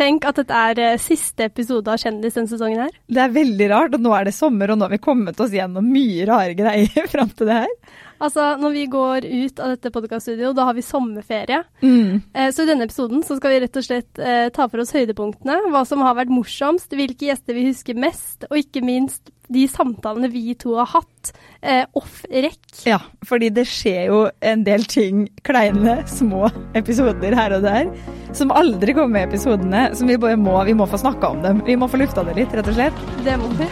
[0.00, 2.92] Tenk at dette er eh, siste episode av Kjendis denne sesongen her.
[3.04, 5.52] Det er veldig rart, og nå er det sommer, og nå har vi kommet oss
[5.52, 7.74] gjennom mye rare greier fram til det her.
[8.20, 11.60] Altså, når vi går ut av dette podkaststudioet, da har vi sommerferie.
[11.84, 12.22] Mm.
[12.32, 14.94] Eh, så i denne episoden så skal vi rett og slett eh, ta for oss
[14.96, 15.58] høydepunktene.
[15.72, 20.30] Hva som har vært morsomst, hvilke gjester vi husker mest, og ikke minst de samtalene
[20.32, 22.62] vi to har hatt eh, off rekk.
[22.88, 27.90] Ja, fordi det skjer jo en del ting, kleine, små episoder her og der,
[28.36, 31.42] som aldri kommer med i episodene, som vi bare må, vi må få snakka om
[31.46, 31.64] dem.
[31.66, 33.04] Vi må få lufta det litt, rett og slett.
[33.26, 33.68] Det må vi.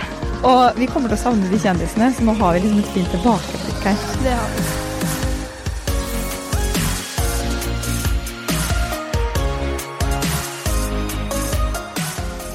[0.49, 3.17] Og vi kommer til å savne de kjendisene, så nå har vi liksom et fint
[3.17, 4.05] tilbakeblikk her.
[4.27, 4.88] Det har vi.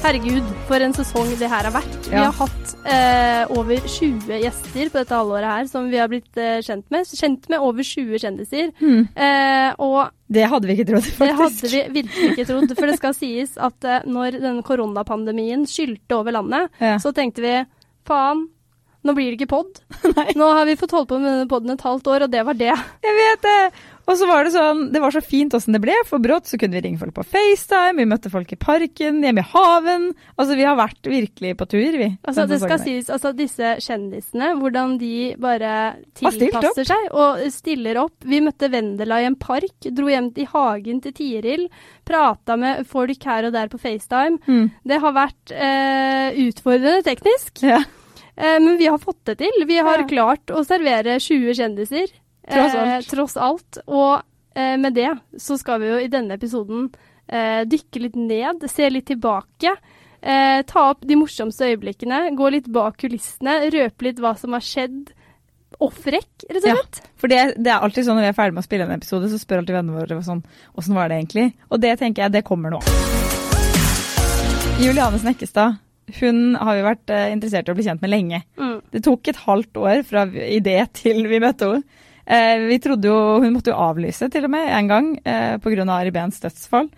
[0.04, 1.94] Herregud, for en sesong det her har vært.
[2.10, 6.36] Vi har hatt eh, over 20 gjester på dette halvåret her som vi har blitt
[6.36, 7.08] eh, kjent med.
[7.08, 8.68] Kjent med over 20 kjendiser.
[8.84, 12.74] Eh, og Det hadde vi ikke trodd, det hadde vi virkelig ikke trodd.
[12.76, 16.98] For det skal sies at eh, når denne koronapandemien skylte over landet, Ja.
[17.00, 17.54] så tenkte vi
[18.04, 18.44] faen,
[19.04, 19.80] nå blir det ikke pod.
[20.40, 22.56] Nå har vi fått holde på med denne poden et halvt år, og det var
[22.60, 22.72] det.
[23.04, 23.58] Jeg vet det!
[24.06, 26.58] Og så var det sånn, det var så fint åssen det ble, for brått så
[26.60, 30.10] kunne vi ringe folk på FaceTime, vi møtte folk i parken, hjemme i haven.
[30.36, 32.10] Altså, vi har vært virkelig på tur, vi.
[32.28, 35.72] Altså, det skal sies, altså disse kjendisene, hvordan de bare
[36.20, 38.12] tilpasser seg og stiller opp.
[38.28, 41.66] Vi møtte Vendela i en park, dro hjem til hagen til Tiril,
[42.04, 44.36] prata med folk her og der på FaceTime.
[44.44, 44.66] Mm.
[44.84, 47.80] Det har vært eh, utfordrende teknisk, Ja.
[48.36, 49.64] eh, men vi har fått det til.
[49.66, 50.06] Vi har Ja.
[50.06, 52.12] klart å servere 20 kjendiser.
[52.44, 52.92] Tross alt.
[52.92, 53.82] Eh, tross alt.
[53.86, 54.22] Og
[54.54, 56.88] eh, med det så skal vi jo i denne episoden
[57.26, 59.74] eh, dykke litt ned, se litt tilbake.
[60.24, 64.64] Eh, ta opp de morsomste øyeblikkene, gå litt bak kulissene, røpe litt hva som har
[64.64, 65.12] skjedd
[65.82, 67.00] off-rekk, rett og slett.
[67.02, 67.10] Ja.
[67.20, 69.28] For det, det er alltid sånn når vi er ferdig med å spille en episode,
[69.28, 70.44] så spør alltid vennene våre sånn,
[70.78, 71.48] åssen var det egentlig?
[71.68, 72.80] Og det tenker jeg, det kommer nå.
[74.80, 75.76] Juliane Snekkestad,
[76.20, 78.40] hun har vi vært eh, interessert i å bli kjent med lenge.
[78.60, 78.78] Mm.
[78.94, 82.00] Det tok et halvt år fra idé til vi møtte henne.
[82.24, 85.84] Eh, vi trodde jo, Hun måtte jo avlyse til og med en gang eh, pga.
[85.92, 86.88] Ari Behns dødsfall.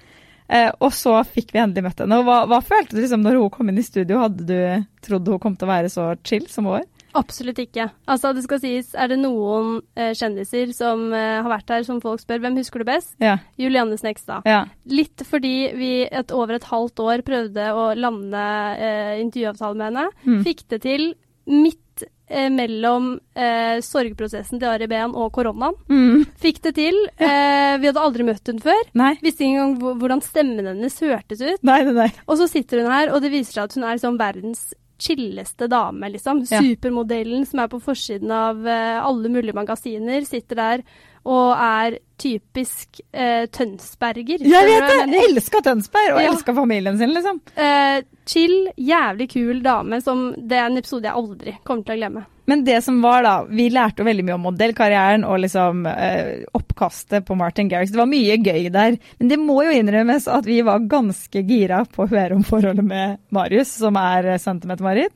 [0.48, 2.20] Eh, og så fikk vi endelig møtt henne.
[2.26, 4.20] Hva, hva følte du liksom når hun kom inn i studio?
[4.22, 4.58] Hadde du
[5.02, 6.86] trodd hun kom til å være så chill som hun var?
[7.16, 7.86] Absolutt ikke.
[8.12, 12.00] Altså, det skal sies, er det noen eh, kjendiser som eh, har vært her, som
[12.02, 13.14] folk spør hvem husker du best?
[13.24, 13.38] Ja.
[13.60, 14.44] Julianne Snekstad.
[14.48, 14.66] ja.
[14.92, 18.44] Litt fordi vi et, over et halvt år prøvde å lande
[18.76, 20.06] eh, intervjuavtale med henne.
[20.26, 20.42] Mm.
[20.46, 21.08] Fikk det til
[21.48, 25.76] midt eh, mellom eh, sorgprosessen til Ari Behn og koronaen.
[25.90, 26.26] Mm.
[26.42, 27.02] Fikk det til.
[27.26, 28.82] Eh, vi hadde aldri møtt hun før.
[28.96, 29.16] Nei.
[29.24, 31.62] Visste ikke engang hvordan stemmen hennes hørtes ut.
[31.66, 32.06] Nei, nei, nei.
[32.30, 34.62] Og så sitter hun her, og det viser seg at hun er liksom verdens
[35.02, 36.44] chilleste dame, liksom.
[36.50, 36.62] Ja.
[36.62, 40.86] Supermodellen som er på forsiden av eh, alle mulige magasiner, sitter der
[41.26, 44.40] og er typisk eh, Tønsberger.
[44.46, 45.00] Jeg vet det!
[45.12, 46.30] Jeg elska Tønsberg, og Ja.
[46.30, 47.40] elska familien sin, liksom.
[47.58, 52.00] Eh, chill, jævlig kul dame som Det er en episode jeg aldri kommer til å
[52.00, 52.24] glemme.
[52.46, 56.44] Men det som var, da Vi lærte jo veldig mye om modellkarrieren og liksom eh,
[56.54, 57.90] oppkastet på Martin Garrix.
[57.92, 58.96] Det var mye gøy der.
[59.18, 62.86] Men det må jo innrømmes at vi var ganske gira på å høre om forholdet
[62.86, 65.12] med Marius, som er eh, til Mette-Marit.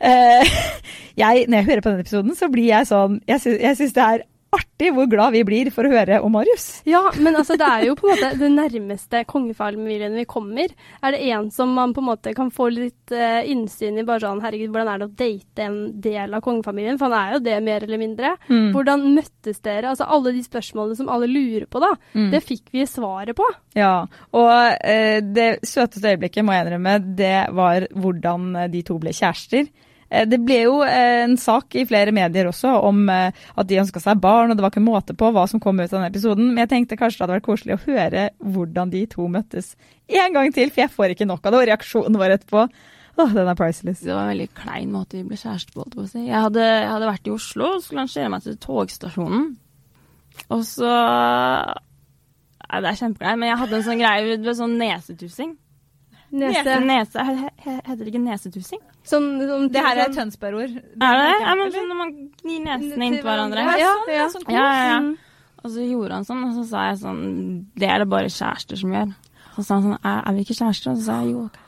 [0.00, 0.46] Eh,
[1.20, 3.96] jeg, når jeg hører på denne episoden, så blir jeg sånn Jeg, sy jeg syns
[3.98, 4.22] det er
[4.54, 6.80] artig hvor glad vi blir for å høre om Marius.
[6.88, 10.72] Ja, men altså det er jo på en måte det nærmeste kongefamilien vi kommer.
[11.02, 14.24] Er det en som man på en måte kan få litt uh, innsyn i, bare
[14.24, 16.98] sånn herregud, hvordan er det å date en del av kongefamilien?
[17.00, 18.32] For han er jo det, mer eller mindre.
[18.48, 18.70] Mm.
[18.74, 19.92] Hvordan møttes dere?
[19.92, 21.92] Altså alle de spørsmålene som alle lurer på, da.
[22.16, 22.30] Mm.
[22.34, 23.46] Det fikk vi svaret på.
[23.78, 23.94] Ja,
[24.34, 29.70] og uh, det søteste øyeblikket, må jeg innrømme, det var hvordan de to ble kjærester.
[30.10, 33.78] Eh, Det ble jo eh, en sak i flere medier også om eh, at de
[33.82, 36.10] ønska seg barn, og det var ikke måte på hva som kom ut av denne
[36.10, 36.50] episoden.
[36.50, 39.74] Men jeg tenkte kanskje det hadde vært koselig å høre hvordan de to møttes
[40.10, 41.60] en gang til, for jeg får ikke nok av det.
[41.60, 42.66] Og reaksjonen vår etterpå,
[43.20, 44.02] åh, den er priceless.
[44.02, 45.86] Det var en veldig klein måte vi ble kjærester på.
[46.02, 46.24] jeg si.
[46.26, 49.46] Jeg hadde, jeg hadde vært i Oslo og skulle lansere meg til togstasjonen.
[50.50, 50.90] Og så
[52.70, 55.56] Nei, det er kjempekleint, men jeg hadde en sånn greie sånn nesetussing.
[56.32, 56.74] Nese.
[56.86, 58.78] Nese, he- he- Heter det ikke nesetussing?
[59.04, 60.70] Sånn, sånn, Det her er et Tønsberg-ord.
[60.70, 61.40] Er det det?
[61.42, 62.12] Ja, men sånn når man
[62.42, 63.64] gnir nesene inntil hverandre.
[63.80, 64.28] Ja, sånn, ja.
[64.28, 65.00] sånn Ja, ja, ja.
[65.00, 65.16] Mm.
[65.64, 68.78] Og så gjorde han sånn, og så sa jeg sånn Det er det bare kjærester
[68.80, 69.10] som gjør.
[69.56, 70.92] Så sa han sånn Er, er vi ikke kjærester?
[70.94, 71.42] Og så sa jeg jo.
[71.50, 71.58] ok.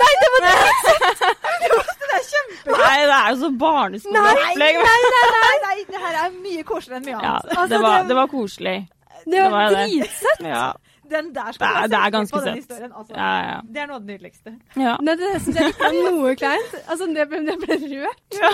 [0.00, 2.76] Nei, det var det er kjempe...
[2.76, 4.58] Nei, det er jo så barneskoleopplegg.
[4.58, 7.50] nei, nei, nei, nei, det her er mye koseligere enn mye Ja, annet.
[7.54, 8.76] Altså, det var, det- det var koselig.
[9.20, 10.40] Det Det var var dritsøtt.
[10.48, 10.66] Ja,
[11.10, 12.60] Den der skal er- du det er ganske på den søtt.
[12.62, 13.14] historien, altså.
[13.16, 13.56] ja, ja.
[13.66, 14.52] Det er noe av det nydeligste.
[14.76, 14.96] ja.
[15.02, 16.74] Nei, det syns jeg ikke var noe kleint.
[16.86, 18.38] Altså, det ble, det ble rørt.
[18.40, 18.52] Ja.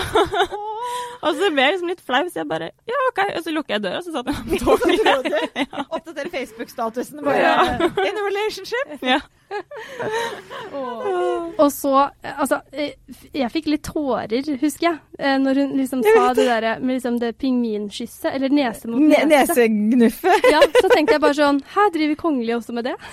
[1.27, 3.19] Og så ble jeg liksom litt flau, så jeg bare ja, OK.
[3.37, 5.73] Og så lukker jeg døra, så satt jeg på toget.
[5.89, 7.89] Oppdatere Facebook-statusen bare.
[8.07, 9.01] In a relationship.
[9.01, 9.19] Ja.
[11.57, 12.91] Og så Altså, eh,
[13.35, 17.15] jeg fikk litt tårer, husker jeg, eh, når hun liksom sa det derre med liksom
[17.21, 19.55] det pingvinkysset, eller nese mot Ne nese.
[19.55, 20.33] Nesegnuffe.
[20.53, 22.95] Ja, så tenkte jeg bare sånn Her driver kongelige også med det?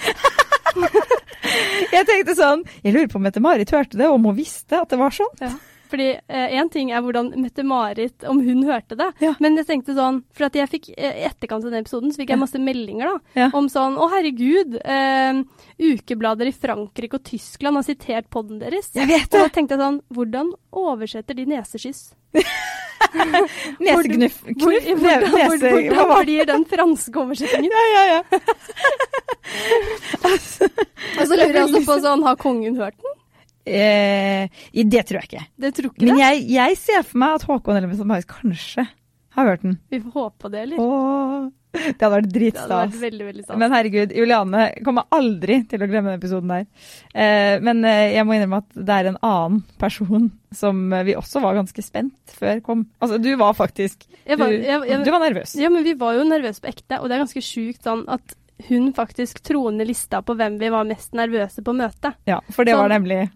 [1.94, 4.98] Jeg tenkte sånn Jeg lurer på om Mette-Marit hørte det, om hun visste at det
[5.00, 5.34] var sånn.
[5.42, 5.52] Ja.
[5.90, 9.10] Fordi én ting er hvordan Mette-Marit, om hun hørte det.
[9.22, 9.34] Ja.
[9.42, 12.22] Men jeg tenkte sånn For at jeg fikk eh, i etterkant av den episoden så
[12.22, 13.48] fikk jeg masse meldinger da, Ja.
[13.54, 14.78] om sånn Å, herregud.
[14.80, 15.42] Eh,
[15.84, 18.90] ukeblader i Frankrike og Tyskland har sitert podden deres.
[18.96, 19.38] Jeg vet det!
[19.40, 22.06] Og da tenkte jeg sånn Hvordan oversetter de nesekyss?
[23.14, 24.40] Neseknuff?
[24.58, 27.70] Hvor, hvor, hvor, hvordan blir den franske oversettingen?
[27.70, 28.20] Ja, ja, ja.
[30.24, 33.20] Og så lurer jeg også på sånn Har kongen hørt den?
[33.66, 34.48] Eh,
[34.84, 35.46] det tror jeg ikke.
[35.58, 38.86] Det tror ikke Men jeg, jeg ser for meg at Håkon eller Mette-Marit kanskje
[39.34, 39.78] har hørt den.
[39.90, 40.78] Vi får håpe på det, eller?
[40.78, 43.56] Åh, det hadde vært dritstas.
[43.58, 46.66] Men herregud, Juliane kommer aldri til å glemme den episoden der.
[47.18, 51.16] Eh, men eh, jeg må innrømme at det er en annen person som eh, vi
[51.18, 52.84] også var ganske spent før kom.
[53.02, 55.56] Altså, du var faktisk Jeg var- du, jeg- jeg- du var nervøs.
[55.58, 58.36] Ja, men vi var jo nervøse på ekte, og det er ganske sjukt sånn at
[58.68, 62.14] hun faktisk troner lista på hvem vi var mest nervøse på møtet.
[62.30, 62.84] Ja, for det Sånn.
[62.86, 63.30] var nemlig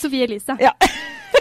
[0.00, 0.56] Sofie Elise.
[0.62, 0.72] Ja.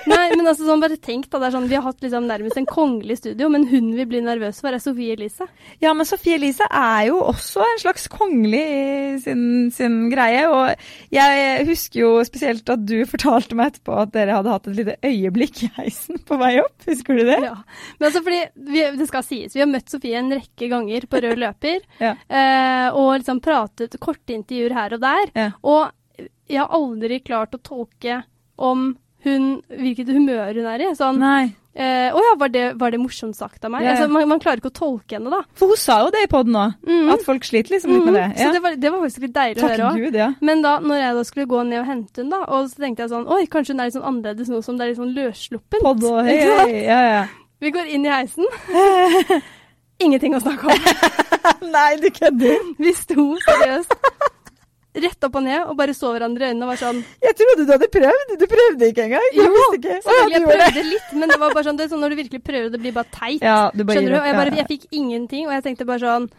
[0.10, 2.58] Nei, men altså sånn, bare tenk da, det er sånn, Vi har hatt liksom nærmest
[2.60, 5.48] en kongelig studio, men hun vi blir nervøse for, er Sofie Elise.
[5.82, 10.44] Ja, men Sofie Elise er jo også en slags kongelig i sin, sin greie.
[10.52, 10.84] Og
[11.16, 14.98] jeg husker jo spesielt at du fortalte meg etterpå at dere hadde hatt et lite
[15.10, 16.76] øyeblikk i heisen på vei opp.
[16.90, 17.40] Husker du det?
[17.48, 17.56] Ja.
[17.98, 18.44] Men altså fordi,
[18.76, 22.14] vi, det skal sies, vi har møtt Sofie en rekke ganger på rød løper, Ja.
[22.30, 25.34] eh, og liksom pratet korte intervjuer her og der.
[25.40, 25.50] Ja.
[25.66, 28.22] Og jeg har aldri klart å tolke
[28.56, 28.94] om
[29.26, 30.90] hun, hvilket humør hun er i.
[30.98, 31.56] Sånn, Nei.
[31.74, 33.86] eh, å ja, var det, var det morsomt sagt av meg?
[33.86, 33.96] Ja.
[33.96, 35.42] Altså, man, man klarer ikke å tolke henne, da.
[35.58, 37.10] For hun sa jo det i poden òg, mm.
[37.16, 38.28] at folk sliter liksom litt med det.
[38.36, 38.38] Ja.
[38.44, 40.20] Så det var, det var faktisk litt deilig å høre òg.
[40.22, 40.30] Ja.
[40.46, 43.06] Men da når jeg da skulle gå ned og hente hun da, og så tenkte
[43.06, 45.16] jeg sånn Oi, kanskje hun er litt sånn annerledes nå som det er litt sånn
[45.18, 45.86] løssluppent.
[45.86, 46.70] Pod og hei, hei.
[46.86, 47.26] Ja, ja.
[47.64, 48.46] Vi går inn i heisen.
[50.06, 50.88] Ingenting å snakke om.
[51.76, 52.72] Nei, du kødder.
[52.84, 53.96] Vi sto seriøst
[55.04, 57.66] rett opp og ned og bare så hverandre i øynene og var sånn Jeg trodde
[57.68, 58.34] du hadde prøvd.
[58.42, 59.26] Du prøvde ikke engang.
[59.36, 59.98] Jeg Jo, ikke.
[60.06, 62.44] Selvfølgelig, jeg prøvde litt, men det var bare sånn, det er sånn når du virkelig
[62.50, 63.42] prøver, det blir bare teit.
[63.44, 64.20] Ja, du bare Skjønner du?
[64.20, 64.64] Og jeg, bare, ja, ja.
[64.64, 66.30] jeg fikk ingenting, og jeg tenkte bare sånn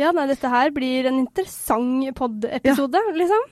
[0.00, 3.48] Ja, nei, dette her blir en interessant pod-episode, liksom.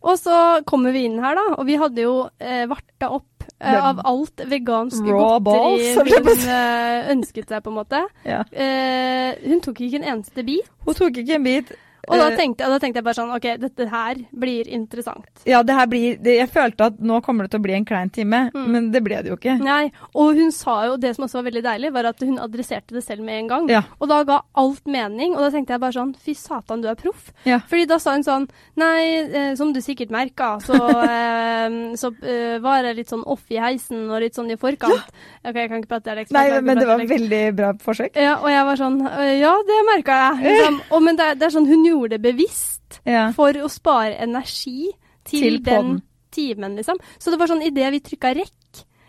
[0.00, 0.34] Og så
[0.68, 4.40] kommer vi inn her, da, og vi hadde jo eh, varta opp eh, av alt
[4.48, 5.04] vegansk
[5.44, 8.00] balls, godteri hun eh, ønsket seg, på en måte.
[8.24, 8.40] Ja.
[8.48, 10.70] Eh, hun tok ikke en eneste bit.
[10.86, 11.74] Hun tok ikke en bit.
[12.08, 15.26] Og da Eh, tenkte, da tenkte jeg bare sånn OK, dette her blir interessant.
[15.46, 17.84] Ja, det her blir det, Jeg følte at nå kommer det til å bli en
[17.84, 18.66] klein time, Mm.
[18.72, 19.58] men det ble det jo ikke.
[19.60, 22.92] Nei, og hun sa jo, det som også var veldig deilig, var at hun adresserte
[22.94, 23.68] det selv med en gang.
[23.68, 23.82] Ja.
[24.00, 26.94] Og da ga alt mening, og da tenkte jeg bare sånn, fy satan, du er
[26.94, 27.32] proff.
[27.44, 27.58] Ja.
[27.68, 30.74] Fordi da sa hun sånn, nei, eh, som du sikkert merka, så,
[31.04, 35.10] eh, så eh, var jeg litt sånn off i heisen og litt sånn i forkant.
[35.44, 36.30] Ok, jeg kan ikke prate dialekt.
[36.32, 38.16] Nei, men det var veldig bra forsøk.
[38.16, 40.44] Ja, og jeg var sånn, «Øh, ja, det merka jeg.
[40.50, 40.80] Liksom.
[40.92, 43.30] Og, men det, det er sånn, hun gjorde det bevisst Ja.
[43.36, 44.90] for å spare energi
[45.24, 46.02] til, Til den
[46.32, 46.98] timen, liksom.
[47.18, 48.54] Så det var sånn, idet vi trykka rekk,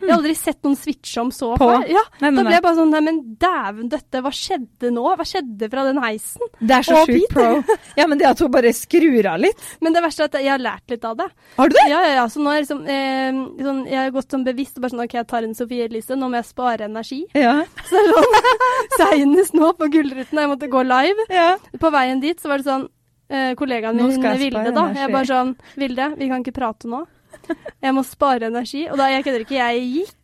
[0.01, 1.67] jeg har aldri sett noen switche om så På?
[1.69, 1.85] før.
[1.91, 5.05] Ja, Nei, nei, da ble jeg bare sånn, nei, men dæven døtte, hva skjedde nå?
[5.19, 6.51] Hva skjedde fra den heisen?
[6.59, 7.49] Det er så sjukt pro.
[7.99, 9.61] Ja, men det at hun bare skrur av litt.
[9.83, 11.27] Men det verste er at jeg har lært litt av det.
[11.57, 11.85] Har du det?
[11.89, 12.25] Ja, ja, ja.
[12.31, 15.15] Så nå er liksom, eh, sånn, jeg har gått sånn bevisst, og bare sånn, ok,
[15.19, 17.21] jeg tar en Sofie Elise, nå må jeg spare energi.
[17.37, 17.55] Ja.
[17.89, 18.57] Så det er sånn,
[19.01, 21.53] Seinest nå på Gullruten, jeg måtte gå live, ja.
[21.81, 22.85] på veien dit, så var det sånn,
[23.31, 27.03] eh, kollegaen min, Vilde da, jeg bare sånn, Vilde, vi kan ikke prate nå.
[27.81, 28.85] Jeg må spare energi.
[28.91, 30.17] Og da, jeg kødder ikke, jeg gikk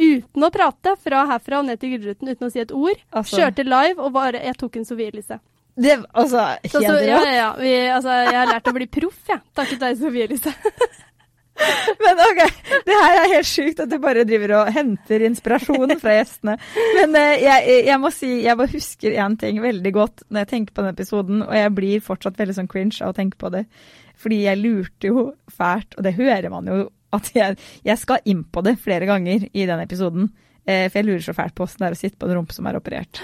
[0.00, 3.02] uten å prate fra herfra og ned til Gullruten uten å si et ord.
[3.10, 5.40] Altså, Kjørte live, og bare, jeg tok en Sofie Elise.
[5.76, 7.52] det, altså, helt så, ja, ja, ja.
[7.60, 9.44] Vi, altså, jeg har lært å bli proff, jeg.
[9.58, 10.54] Takket være Sofie Elise.
[12.00, 12.38] Men ok,
[12.86, 16.56] det her er helt sjukt at du bare driver og henter inspirasjon fra gjestene.
[16.96, 20.50] Men uh, jeg, jeg må si, jeg bare husker én ting veldig godt når jeg
[20.54, 23.52] tenker på den episoden, og jeg blir fortsatt veldig sånn cringe av å tenke på
[23.52, 23.66] det.
[24.20, 26.80] Fordi jeg lurte jo fælt, og det hører man jo,
[27.16, 30.28] at jeg, jeg skal inn på det flere ganger i den episoden.
[30.66, 32.56] Eh, for jeg lurer så fælt på åssen det er å sitte på en rumpe
[32.56, 33.22] som er operert.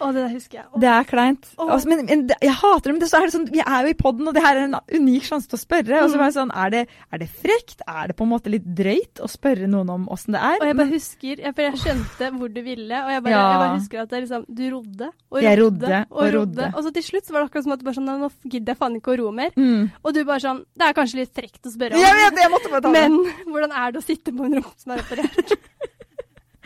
[0.00, 0.66] Å, det der husker jeg.
[0.72, 0.80] Åh.
[0.80, 1.46] Det er kleint.
[1.58, 3.90] Altså, men, men jeg hater det, men det, så er det sånn, vi er jo
[3.90, 6.02] i poden, og det her er en unik sjanse til å spørre.
[6.04, 6.20] Og så Mm.
[6.22, 7.82] var jeg sånn, er det, er det frekt?
[7.88, 10.58] Er det på en måte litt drøyt å spørre noen om åssen det er?
[10.62, 13.44] Og jeg bare husker, jeg, for jeg skjønte hvor du ville, og jeg bare, Ja.
[13.52, 16.34] jeg bare husker at det liksom, du rodde og rodde rodde og og rodde.
[16.38, 16.70] rodde.
[16.76, 18.72] Og så til slutt så var det akkurat som at du bare sånn, nå gidder
[18.74, 19.50] jeg faen ikke å ro mer.
[19.56, 19.90] mm.
[20.04, 22.50] Og du bare sånn, det er kanskje litt frekt å spørre om, Jeg vet jeg
[22.54, 23.10] måtte bare ta det.
[23.10, 23.18] men
[23.52, 25.52] hvordan er det å sitte på en rom som er operert?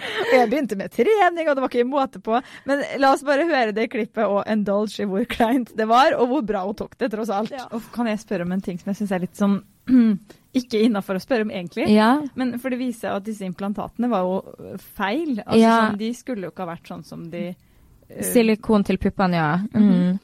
[0.02, 2.40] Og jeg begynte med trening, og det var ikke måte på.
[2.68, 6.28] Men la oss bare høre det klippet og indulge i hvor kleint det var, og
[6.32, 7.52] hvor bra hun tok det, tross alt.
[7.54, 7.68] Ja.
[7.72, 9.60] Og kan jeg spørre om en ting som jeg syns er litt sånn
[10.52, 11.86] Ikke innafor å spørre om, egentlig.
[11.94, 12.10] Ja.
[12.36, 15.38] Men for det viser seg at disse implantatene var jo feil.
[15.46, 15.76] Altså, Ja.
[15.86, 18.18] sånn, de skulle jo ikke ha vært sånn som de uh...
[18.28, 19.54] Silikon til puppene, ja.
[19.72, 20.18] Mm.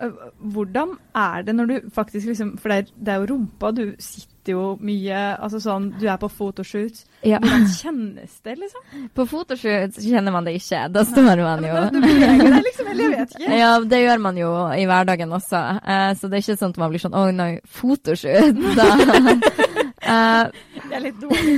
[0.00, 0.22] øh,
[0.54, 3.84] Hvordan er det når du faktisk liksom For det er, det er jo rumpa, du
[3.98, 7.02] sitter jo mye Altså sånn, du er på photoshoot.
[7.24, 7.38] ja.
[7.40, 9.06] Hvordan kjennes det, liksom?
[9.14, 10.82] På fotoshoot kjenner man det ikke.
[10.92, 13.58] Da står man jo Du beveger deg liksom, eller jeg vet ikke.
[13.60, 15.62] Ja, det gjør man jo i hverdagen også.
[15.84, 18.60] Eh, så det er ikke sånn at man blir sånn Å nei, fotoshoot.
[18.76, 18.88] Da.
[20.04, 20.48] Eh,
[20.84, 21.54] det er litt dårlig.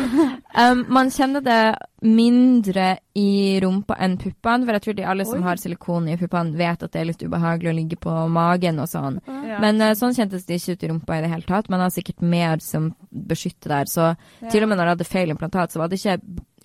[0.62, 1.60] um, man kjenner det
[2.02, 2.86] mindre
[3.18, 4.66] i rumpa enn puppene.
[4.66, 5.46] For jeg tror de alle som Oi.
[5.46, 8.90] har silikon i puppene, vet at det er litt ubehagelig å ligge på magen og
[8.90, 9.20] sånn.
[9.28, 9.60] Ja.
[9.62, 11.70] Men uh, sånn kjentes det ikke ut i rumpa i det hele tatt.
[11.72, 13.92] Man har sikkert mer som beskytter der.
[13.92, 14.12] Så
[14.48, 16.20] til og med når jeg hadde feil implantat, så var det ikke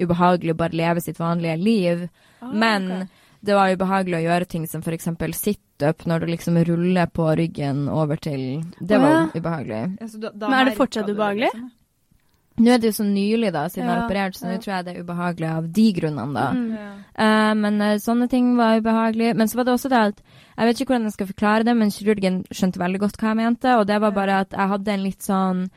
[0.07, 2.07] ubehagelig å bare leve sitt vanlige liv.
[2.39, 3.16] Ah, Men ok.
[3.45, 5.09] Det var ubehagelig å gjøre ting som f.eks.
[5.37, 9.25] situp, når du liksom ruller på ryggen over til Det var var ja.
[9.35, 9.81] ubehagelig.
[10.01, 11.51] Ja, da- da Men er det fortsatt ubehagelig?
[11.53, 11.71] liksom?
[12.57, 14.51] Nå er det jo så nylig, da, siden jeg har operert, så ja.
[14.55, 16.45] nå tror jeg det er ubehagelig av de grunnene, da.
[16.57, 16.71] Mm.
[16.73, 16.87] Ja.
[17.25, 19.35] Eh, men uh, sånne ting var ubehagelig.
[19.37, 20.23] Men så var det også det at
[20.57, 23.37] Jeg vet ikke hvordan jeg skal forklare det, men kirurgen skjønte veldig godt hva jeg
[23.43, 25.67] mente, og det var bare at jeg hadde en litt sånn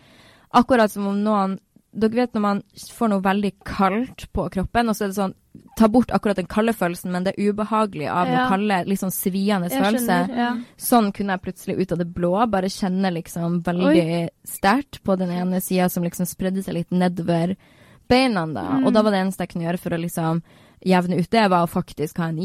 [0.57, 1.59] Akkurat som om noen
[1.93, 2.63] Dere vet når man
[2.95, 5.37] får noe veldig kaldt på kroppen, og så er det sånn
[5.75, 8.45] Ta bort akkurat den kalde følelsen, men det er ubehagelig av Ja.
[8.45, 10.19] noe kalde, litt sånn sviende følelse.
[10.37, 10.51] Ja.
[10.79, 15.31] Sånn kunne jeg plutselig ut av det blå bare kjenne liksom veldig sterkt på den
[15.31, 17.57] ene sida som liksom spredde seg litt nedover
[18.09, 18.63] beina, da.
[18.79, 18.87] Mm.
[18.87, 20.43] Og da var det eneste jeg kunne gjøre for å liksom
[20.87, 22.39] jevne ut det, var å faktisk ha en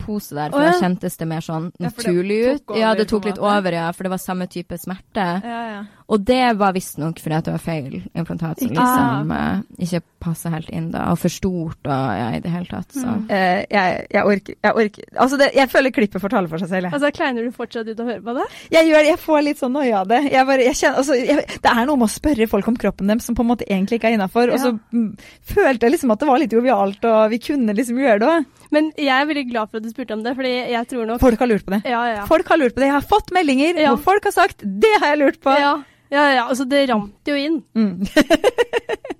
[0.00, 0.72] ispose der, for oh, ja.
[0.72, 2.76] da kjentes det mer sånn Ja, naturlig ut.
[2.78, 5.26] Ja, det tok litt over, ja, for det var samme type smerte.
[5.44, 5.80] Ja, ja.
[6.10, 10.50] Og det var visstnok fordi at det var feil implantat som liksom eh, ikke passa
[10.52, 13.06] helt inn, da, og for stort og ja, i det hele tatt, så.
[13.16, 13.24] Mm.
[13.32, 16.68] Eh, jeg, jeg orker, jeg orker Altså, det, jeg føler klippet får tale for seg
[16.70, 16.88] selv.
[16.88, 16.94] Jeg.
[16.98, 18.46] Altså, Kleiner du fortsatt ut å høre på det?
[18.74, 20.20] Jeg, gjør, det, jeg får litt sånn noia av det.
[20.30, 23.10] Jeg bare, jeg kjenner, altså, jeg, det er noe med å spørre folk om kroppen
[23.12, 24.52] deres som på en måte egentlig ikke er innafor.
[24.54, 25.10] Og så m,
[25.54, 28.48] følte jeg liksom at det var litt jovialt, og vi kunne liksom gjøre det òg.
[28.70, 31.22] Men jeg er veldig glad for at du spurte om det, fordi jeg tror nok
[31.22, 31.80] Folk har lurt på det.
[31.90, 32.26] Ja, ja.
[32.30, 32.90] Folk har lurt på det.
[32.92, 33.94] Jeg har fått meldinger Ja.
[33.94, 35.56] hvor folk har sagt 'det har jeg lurt på'.
[35.58, 35.72] Ja,
[36.10, 36.44] ja, ja.
[36.48, 37.62] Altså, det rant jo inn.
[37.74, 38.06] Mm.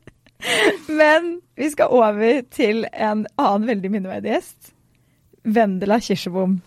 [1.00, 4.74] Men vi skal over til en annen veldig minneverdig gjest.
[5.44, 6.60] Vendela Kirsebom.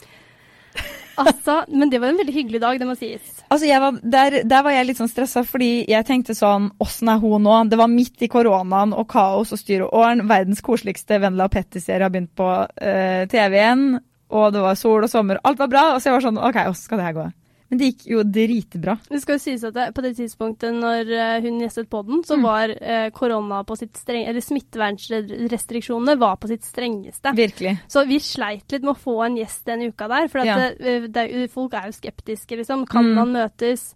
[1.22, 3.44] Altså, men det var en veldig hyggelig dag, det må sies.
[3.53, 7.20] Altså var, der, der var jeg litt sånn stressa, fordi jeg tenkte sånn Åssen er
[7.22, 7.60] hun nå?
[7.70, 10.25] Det var midt i koronaen og kaos og styr og åren.
[10.30, 13.86] Verdens koseligste Vendela og Petter-serie har begynt på uh, TV-en.
[14.34, 15.42] Og det var sol og sommer.
[15.46, 15.86] Alt var bra.
[15.94, 17.30] Og så jeg var sånn OK, åssen skal det her gå?
[17.74, 18.94] Men det gikk jo dritbra.
[19.10, 22.38] Det skal jo sies at det, på det tidspunktet når eh, hun gjestet podden, så
[22.38, 22.44] Mm.
[22.46, 24.27] var eh, korona på sitt streng...
[24.30, 27.34] Eller smittevernrestriksjonene var på sitt strengeste.
[27.36, 27.77] Virkelig.
[27.89, 30.58] Så vi sleit litt med å få en gjest den uka der, for at Ja.
[30.58, 32.86] det, eh, det, er folk er jo skeptiske, liksom.
[32.88, 33.15] Kan Mm.
[33.15, 33.94] man møtes?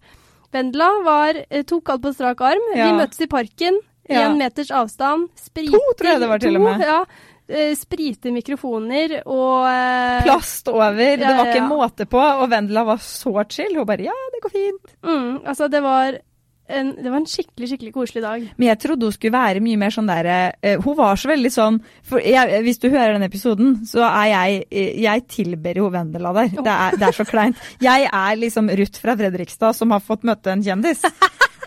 [0.51, 2.65] Vendela var, eh, tok alt på strak arm.
[2.75, 2.91] Ja.
[2.91, 3.79] Vi møttes i parken.
[4.10, 4.29] Ja.
[4.29, 5.29] Én meters avstand.
[5.36, 6.79] Spriter, To, tror jeg det var til og med.
[6.79, 7.05] Ja.
[7.48, 10.98] Eh, sprite mikrofoner og eh, Plast over.
[10.98, 11.68] Det var ikke ja, ja.
[11.70, 12.20] måte på.
[12.20, 13.77] Og Vendela var så chill.
[13.77, 14.96] Hun bare ja, det går fint.
[15.08, 16.20] Mm, altså, det var,
[16.67, 18.45] en, det var en skikkelig, skikkelig koselig dag.
[18.57, 21.51] Men jeg trodde hun skulle være mye mer sånn derre uh, Hun var så veldig
[21.53, 21.79] sånn
[22.12, 26.51] jeg, Hvis du hører den episoden, så er jeg eh, Jeg tilber jo Vendela der.
[26.57, 27.59] Det er, det er så kleint.
[27.83, 31.05] Jeg er liksom Ruth fra Fredrikstad som har fått møte en kjendis.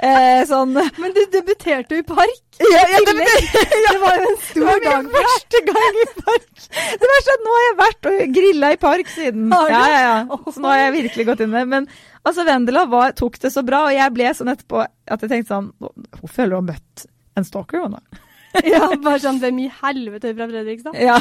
[0.00, 2.38] Eh, sånn Men du debuterte jo i park!
[2.60, 3.24] ja, ja, det,
[3.84, 6.46] Det var jo en det var min første gang i park!
[6.70, 9.50] Det var sånn, Nå har jeg vært og grilla i park siden.
[9.52, 10.38] Ja, ja, ja.
[10.46, 11.66] Så nå har jeg virkelig gått inn i det.
[11.68, 11.88] Men
[12.22, 15.54] altså, Vendela var, tok det så bra, og jeg ble sånn etterpå at jeg tenkte
[15.54, 17.06] sånn Hun føler hun har møtt
[17.38, 18.20] en stalker, hun da.
[18.66, 20.96] Ja, bare sånn Hvem i helvete fra Fredrikstad?
[20.98, 21.18] Ja,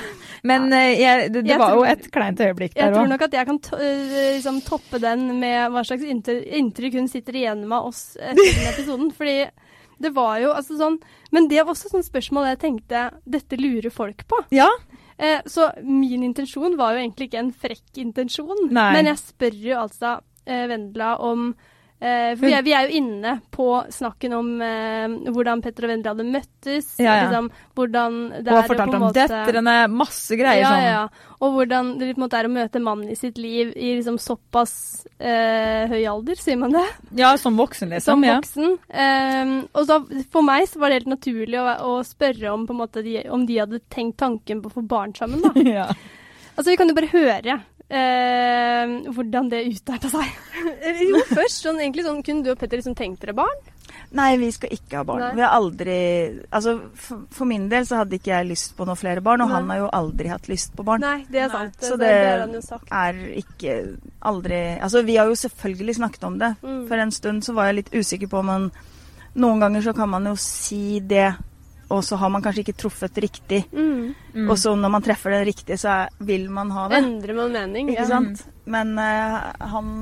[0.50, 0.82] men ja.
[0.98, 2.82] jeg, det, det Jeg var jo et kleint øyeblikk der.
[2.82, 6.08] Jeg der tror nok at jeg kan to øh, liksom toppe den med hva slags
[6.10, 9.12] inntrykk, hun sitter igjen med oss etter den episoden.
[9.14, 9.38] Fordi
[10.00, 10.96] det var jo altså sånn
[11.36, 14.42] Men det var også sånn spørsmål jeg tenkte dette lurer folk på.
[14.56, 14.72] Ja,
[15.20, 18.70] Eh, så min intensjon var jo egentlig ikke en frekk intensjon.
[18.72, 18.92] Nei.
[18.96, 20.22] Men jeg spør jo altså eh,
[20.70, 21.50] Vendela om
[22.00, 25.92] eh, For vi er, vi er jo inne på snakken om eh, hvordan Petter og
[25.94, 26.94] Vendela hadde møttes.
[27.00, 27.26] Ja, ja.
[27.28, 30.86] Liksom, hvordan det og er fortalt om måte- døtrene, masse greier ja, sånn.
[30.88, 31.34] ja.
[31.40, 34.74] Og hvordan det måte er å møte mannen i sitt liv i liksom såpass
[35.20, 36.86] eh, høy alder, sier man det?
[37.20, 38.18] Ja, som voksen, liksom.
[38.18, 38.38] Som ja.
[38.42, 38.74] voksen.
[38.92, 40.02] Ehm, og så
[40.34, 43.22] for meg så var det helt naturlig å, å spørre om, på en måte, de,
[43.32, 45.44] om de hadde tenkt tanken på å få barn sammen.
[45.48, 45.54] da.
[45.80, 45.88] ja.
[46.56, 50.38] Altså, Vi kan jo bare høre eh, hvordan det utarta seg.
[51.10, 53.60] jo, først sånn egentlig sånn Kunne du og Petter liksom tenkt dere barn?
[54.18, 55.22] Nei, vi skal ikke ha barn.
[55.22, 55.36] Nei.
[55.38, 55.96] Vi har aldri
[56.50, 59.50] Altså, for, for min del så hadde ikke jeg lyst på noen flere barn, og
[59.52, 59.56] Nei.
[59.60, 61.04] han har jo aldri hatt lyst på barn.
[61.06, 61.58] Nei, det er Nei.
[61.58, 61.78] sant.
[61.86, 62.90] Så det, det- det han jo sagt.
[62.92, 63.76] Er ikke
[64.32, 66.54] aldri Altså, vi har jo selvfølgelig snakket om det.
[66.64, 66.80] Mm.
[66.90, 68.72] For en stund så var jeg litt usikker på om man
[69.40, 71.28] Noen ganger så kan man jo si det,
[71.90, 73.64] og så har man kanskje ikke truffet riktig.
[73.74, 74.46] Mm.
[74.46, 77.02] Og så når man treffer det riktig, så er, vil man ha det.
[77.02, 77.90] Endrer man mening?
[77.94, 78.10] Ikke ja.
[78.14, 78.46] sant?
[78.70, 79.94] Men uh, han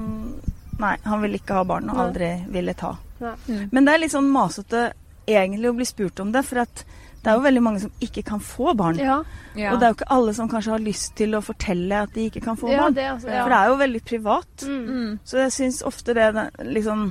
[0.77, 2.91] Nei, han ville ikke ha barn, og aldri ville ta.
[3.17, 3.31] Nei.
[3.73, 4.91] Men det er litt sånn masete
[5.25, 6.83] egentlig å bli spurt om det, for at
[7.23, 8.99] det er jo veldig mange som ikke kan få barn.
[9.01, 9.23] Ja,
[9.57, 9.71] Ja.
[9.73, 12.27] Og det er jo ikke alle som kanskje har lyst til å fortelle at de
[12.29, 12.93] ikke kan få ja, barn.
[12.93, 13.31] det altså.
[13.31, 14.65] For det er jo veldig privat.
[14.67, 14.83] Mm.
[14.85, 15.19] Mm.
[15.25, 17.01] Så jeg syns ofte det det- liksom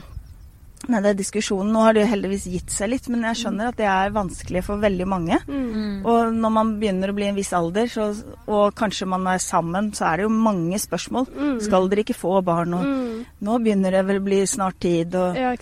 [0.86, 3.70] Nei, det er diskusjonen Nå har det jo heldigvis gitt seg litt, men jeg skjønner
[3.72, 5.38] at det er vanskelig for veldig mange.
[5.48, 6.04] Mm.
[6.06, 8.06] Og når man begynner å bli en viss alder, så,
[8.46, 11.26] og kanskje man er sammen, så er det jo mange spørsmål.
[11.34, 11.56] Mm.
[11.64, 12.74] Skal dere ikke få barn?
[12.76, 13.24] Og Mm.
[13.42, 15.52] nå begynner det vel å bli snart tid, og Ja?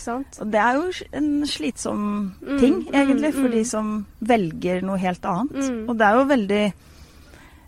[0.40, 2.02] Og det er jo en slitsom
[2.42, 3.52] Mm, ting, mm, egentlig, for mm.
[3.52, 5.52] de som velger noe helt annet.
[5.70, 5.88] Mm.
[5.88, 6.72] Og det er jo veldig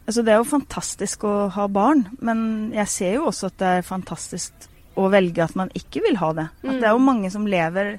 [0.06, 3.66] Altså, det er jo fantastisk å ha barn, men jeg ser jo også at det
[3.66, 4.52] er fantastisk
[4.96, 6.48] å velge at man ikke vil ha det.
[6.64, 6.80] At Mm.
[6.80, 7.98] det er jo mange som lever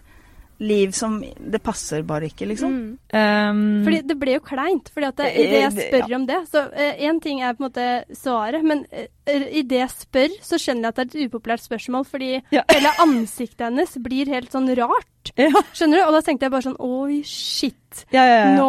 [0.60, 2.98] liv som Det passer bare ikke, liksom.
[3.14, 3.50] Mm.
[3.52, 4.90] Um, Fordi det ble jo kleint.
[4.90, 7.54] fordi at det, Eh, i det jeg det- spør om det Så én ting er
[7.54, 11.16] på en måte svaret, men uh, i det jeg spør, så skjønner jeg at det
[11.16, 12.64] er et upopulært spørsmål, fordi Ja.
[12.70, 15.32] hele ansiktet hennes blir helt sånn rart.
[15.38, 16.04] ja, Skjønner du?
[16.08, 17.76] Og da tenkte jeg bare sånn Oi, shit.
[18.14, 18.52] Ja, ja, ja.
[18.58, 18.68] Nå,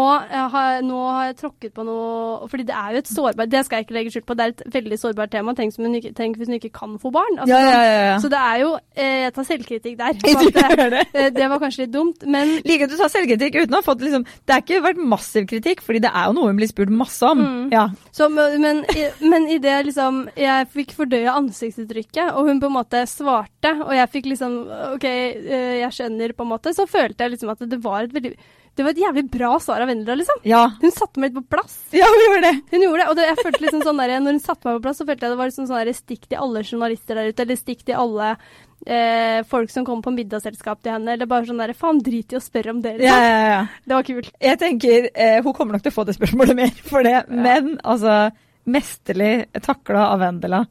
[0.55, 3.79] har, nå har jeg tråkket på noe Fordi det er jo et sårbart Det skal
[3.81, 5.55] jeg ikke legge skjul på, det er et veldig sårbart tema.
[5.59, 7.39] Tenk, som hun ikke, tenk hvis hun ikke kan få barn.
[7.43, 8.23] Altså.
[8.25, 10.19] Så det er jo eh, Jeg tar selvkritikk der.
[10.19, 11.05] At det, det.
[11.15, 13.87] eh, det var kanskje litt dumt, men Like at du tar selvkritikk uten å ha
[13.87, 16.71] fått liksom Det har ikke vært massiv kritikk, fordi det er jo noe hun blir
[16.71, 17.43] spurt masse om.
[17.45, 17.69] Mm.
[17.75, 17.87] Ja.
[18.15, 22.77] Så, men, i- men i det liksom Jeg fikk fordøya ansiktsuttrykket, og hun på en
[22.79, 24.57] måte svarte, og jeg fikk liksom
[24.95, 28.15] OK, eh, jeg skjønner, på en måte, så følte jeg liksom at det var et
[28.15, 28.33] veldig
[28.79, 30.39] Det var et jævlig bra svar av Vendela, liksom.
[30.47, 30.61] Ja.
[30.79, 31.75] Hun satte meg litt på plass.
[31.99, 32.55] ja, hun gjorde det.
[32.71, 34.85] Hun gjorde det, og det, jeg følte liksom sånn der, når hun satte meg på
[34.87, 37.43] plass, så følte jeg det var liksom sånn der stikk til alle journalister der ute,
[37.45, 38.29] eller stikk til alle
[38.87, 42.39] eh, folk som kommer på middagsselskap til henne, eller bare sånn der Faen, drit i
[42.39, 42.95] å spørre om det.
[43.03, 43.27] Ja, Liksom.
[43.27, 43.61] ja, ja.
[43.91, 44.31] Det var kult.
[44.47, 47.75] Jeg tenker eh, Hun kommer nok til å få det spørsmålet mer for det, men
[47.83, 48.31] altså
[48.69, 50.63] Mesterlig takla av Vendela.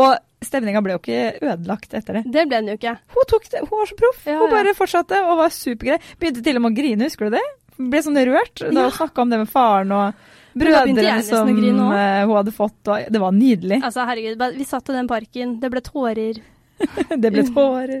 [0.00, 0.14] Og
[0.46, 2.22] stemninga ble jo ikke ødelagt etter det.
[2.34, 2.94] Det ble den jo ikke.
[3.14, 4.20] Hun det, hun var så proff.
[4.28, 5.98] Ja, hun bare fortsatte og var supergrei.
[6.20, 7.44] Begynte til og med å grine, husker du det?
[7.82, 8.86] Ble sånn rørt da Ja.
[8.88, 10.14] hun snakka om det med faren og
[10.58, 12.80] brødrene som eh, hun hadde fått.
[12.88, 13.80] Og det var nydelig.
[13.82, 16.42] Altså, herregud, vi satt i den parken, det ble tårer.
[17.22, 18.00] Det ble tårer.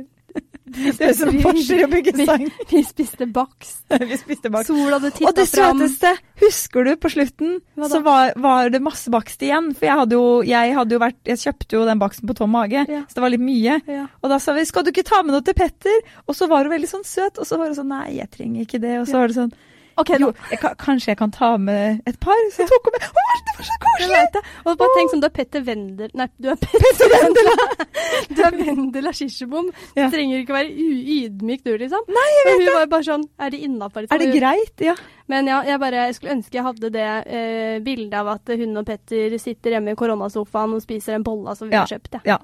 [0.64, 2.44] Det er som Porsche å bygge Vi- sang.
[2.70, 3.82] Vi spiste bakst.
[4.10, 4.64] Vi spiste bak.
[4.66, 7.56] Sol hadde Og det søteste, husker du på slutten,
[7.90, 9.72] så var, var det masse bakst igjen.
[9.74, 12.50] For jeg hadde jo, jeg hadde jo vært Jeg kjøpte jo den baksten på tom
[12.54, 13.02] mage, Ja.
[13.08, 13.80] så det var litt mye.
[13.90, 14.06] Ja.
[14.22, 16.62] Og da sa vi 'skal du ikke ta med noe til Petter?' Og så var
[16.62, 19.00] hun veldig sånn søt, og så var hun sånn 'nei, jeg trenger ikke det'.
[19.02, 19.52] Og så var det sånn
[20.00, 20.18] OK, da.
[20.22, 22.38] Jo, jeg kanskje jeg kan ta med et par?
[22.54, 23.06] Så tok hun med.
[23.08, 24.42] Å, det var så koselig!
[24.64, 27.56] Og bare tenk som du er Petter Wendel Nei, du er Petter Vendela.
[28.32, 29.70] Du er Wendela Kirsebom.
[29.72, 30.08] Du Ja.
[30.12, 32.04] trenger ikke være ydmyk, du, liksom.
[32.08, 34.04] Nei, jeg Men vet hun var bare sånn Er det innafor?
[34.06, 34.14] Liksom?
[34.16, 34.84] Er det greit?
[34.84, 34.94] Ja.
[35.32, 38.76] Men ja, jeg bare jeg skulle ønske jeg hadde det eh, bildet av at hun
[38.80, 41.84] og Petter sitter hjemme i koronasofaen og spiser en bolle som vi Ja.
[41.86, 42.18] har kjøpt.
[42.20, 42.24] Ja.
[42.34, 42.38] ja.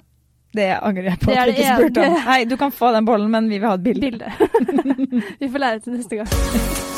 [0.57, 2.15] Det angrer jeg på at du ikke spurte om.
[2.25, 4.01] Nei, du kan få den bollen, men vi vil ha et bilde.
[4.01, 4.33] Bilde.
[5.43, 6.98] vi får lære til neste gang.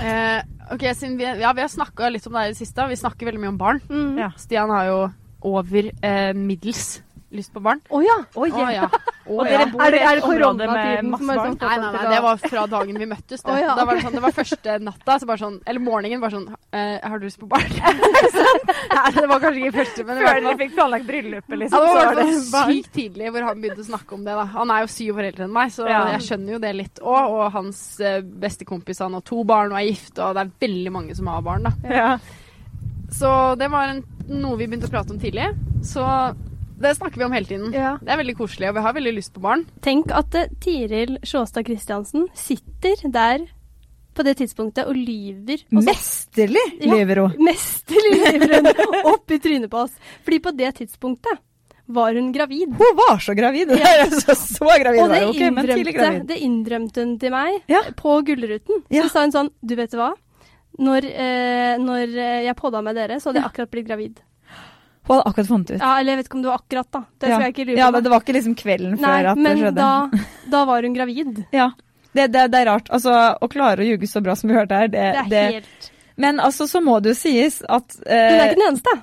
[0.00, 0.40] Eh,
[0.74, 2.88] ok, siden vi, ja, vi har snakka litt om det her i det siste.
[2.90, 3.80] Vi snakker veldig mye om barn.
[3.88, 4.18] Mm.
[4.20, 4.30] Ja.
[4.40, 4.98] Stian har jo
[5.46, 7.00] over eh, middels
[7.34, 7.80] lyst på barn.
[7.90, 8.16] Å ja.
[8.38, 8.86] Oi, oh, ja.
[9.26, 11.56] Og dere bor i et område med masse barn?
[11.56, 13.42] sånn Nei, nei, nei, det var fra dagen vi møttes.
[13.42, 16.22] Det, ja, da var det, sånn, det var første natta, så bare sånn, eller morgenen,
[16.22, 17.66] bare sånn eh, Har du lyst på barn?
[18.96, 22.10] Nei, det var kanskje ikke første, men Før dere fikk planlagt bryllupet, ja, det var
[22.12, 22.22] hvert
[22.54, 24.38] fall sykt tidlig hvor han begynte å snakke om det.
[24.38, 24.46] da.
[24.54, 26.00] Han er jo syv år eldre enn meg, så Ja.
[26.14, 27.36] jeg skjønner jo det litt òg.
[27.36, 30.54] Og hans eh, beste kompis han har to barn og er gift, og det er
[30.68, 31.66] veldig mange som har barn.
[31.66, 31.74] da.
[31.90, 32.18] Ja.
[33.12, 35.50] Så det var en, noe vi begynte å prate om tidlig.
[35.86, 36.02] Så
[36.76, 37.72] det snakker vi om hele tiden.
[37.72, 37.96] Ja.
[38.02, 39.64] Det er veldig koselig, og vi har veldig lyst på barn.
[39.84, 43.46] Tenk at eh, Tiril Sjåstad Kristiansen sitter der
[44.16, 45.60] på det tidspunktet og lyver.
[45.68, 46.94] Så Mesterlig, Ja.
[46.94, 47.34] lyver hun.
[47.44, 48.70] mesterlig lyver hun
[49.12, 49.92] opp i trynet på oss.
[50.24, 51.42] Fordi på det tidspunktet
[51.86, 52.72] var hun gravid.
[52.78, 53.70] Hun var så gravid.
[53.76, 54.06] Ja.
[54.20, 57.82] så, så gravid Og var det men tidlig innrømte, det innrømte hun til meg Ja.
[57.96, 58.80] på Gullruten.
[58.90, 59.04] Ja.
[59.12, 60.12] Sa hun sånn Du vet hva?
[60.76, 64.18] Når, eh, når eh, jeg podda med dere, så hadde jeg akkurat blitt gravid.
[65.06, 65.80] Hun hadde akkurat funnet ut.
[65.80, 67.00] Ja, eller jeg vet ikke om det var akkurat, da.
[67.18, 67.34] Det Ja.
[67.36, 67.92] skal jeg ikke lure Ja, på.
[67.92, 69.90] men det var ikke liksom kvelden før Nei, at det men Nei, da,
[70.50, 71.44] da var hun gravid.
[71.52, 71.70] Ja.
[72.16, 72.88] Det, det, det er rart.
[72.90, 75.42] Altså, å klare å ljuge så bra som vi hørte her, det, Det er det
[75.60, 78.94] helt Men altså, så må det jo sies at Hun er eh, ikke den eneste.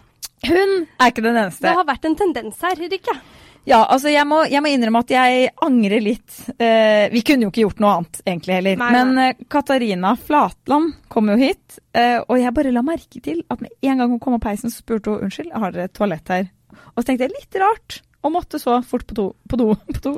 [0.47, 1.65] Hun er ikke den eneste.
[1.65, 3.15] Det har vært en tendens her, Rikke.
[3.63, 6.35] Ja, altså jeg må, jeg må innrømme at jeg angrer litt.
[6.59, 8.81] Eh, vi kunne jo ikke gjort noe annet egentlig heller.
[8.81, 13.39] Nei, Men eh, Katarina Flatland kom jo hit, eh, og jeg bare la merke til
[13.47, 15.95] at med en gang hun kom opp peisen, så spurte hun unnskyld, har dere et
[15.95, 16.49] toalett her?
[16.91, 19.29] Og så tenkte jeg litt rart, og måtte så fort på do.
[19.47, 19.69] På do.
[19.95, 20.13] På do.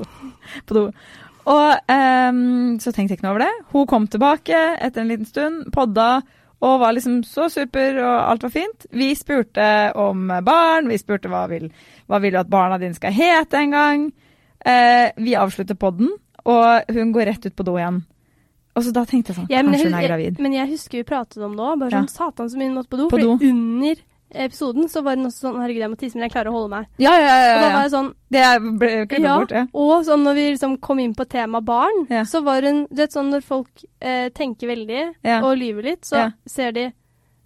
[0.65, 0.83] På do.
[1.45, 3.53] Og ehm, så tenkte jeg ikke noe over det.
[3.73, 6.23] Hun kom tilbake etter en liten stund, podda,
[6.61, 8.85] og var liksom så super, og alt var fint.
[8.91, 11.69] Vi spurte om barn, vi spurte hva vil,
[12.07, 14.05] hva vil du at barna dine skal hete en gang.
[14.65, 16.09] Eh, vi avslutter podden,
[16.45, 18.03] og hun går rett ut på do igjen.
[18.75, 20.39] Og så da tenkte jeg sånn, Ja, kanskje hun er jeg, gravid.
[20.39, 21.79] men jeg husker vi pratet om det òg.
[21.79, 22.01] Bare Ja.
[22.01, 23.09] sånn satan så mye hun måtte på do.
[23.09, 23.37] På do.
[23.41, 23.95] under
[24.33, 26.69] episoden så var hun også sånn herregud, jeg må tisse, men jeg klarer å holde
[26.69, 26.87] meg.
[26.97, 27.53] Ja, ja, ja.
[27.55, 27.81] Og da var ja.
[27.83, 29.65] jeg sånn Det ble ikke Ja, bort, ja.
[29.73, 32.23] og sånn når vi liksom kom inn på tema barn, Ja.
[32.23, 33.69] så var hun Du vet sånn når folk
[34.01, 35.41] eh, tenker veldig Ja.
[35.43, 36.31] og lyver litt, så Ja.
[36.45, 36.91] ser de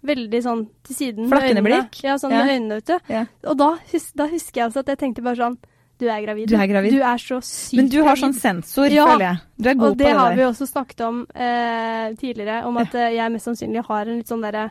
[0.02, 2.02] veldig sånn til siden Flakkende blikk?
[2.02, 2.44] Ja, sånn Ja.
[2.44, 2.98] med øynene, vet du.
[3.12, 3.24] Ja.
[3.44, 3.76] Og da,
[4.16, 5.58] da husker jeg altså at jeg tenkte bare sånn
[6.00, 6.48] Du er gravid.
[6.48, 6.92] Du er gravid.
[6.92, 7.76] Du er så sykt gravid.
[7.76, 8.22] Men du har gravid.
[8.24, 9.04] sånn sensor, Ja.
[9.06, 9.36] føler jeg.
[9.60, 12.76] Du er god på det Og det har vi også snakket om eh, tidligere, om
[12.78, 14.70] at eh, jeg mest sannsynlig har en litt sånn derre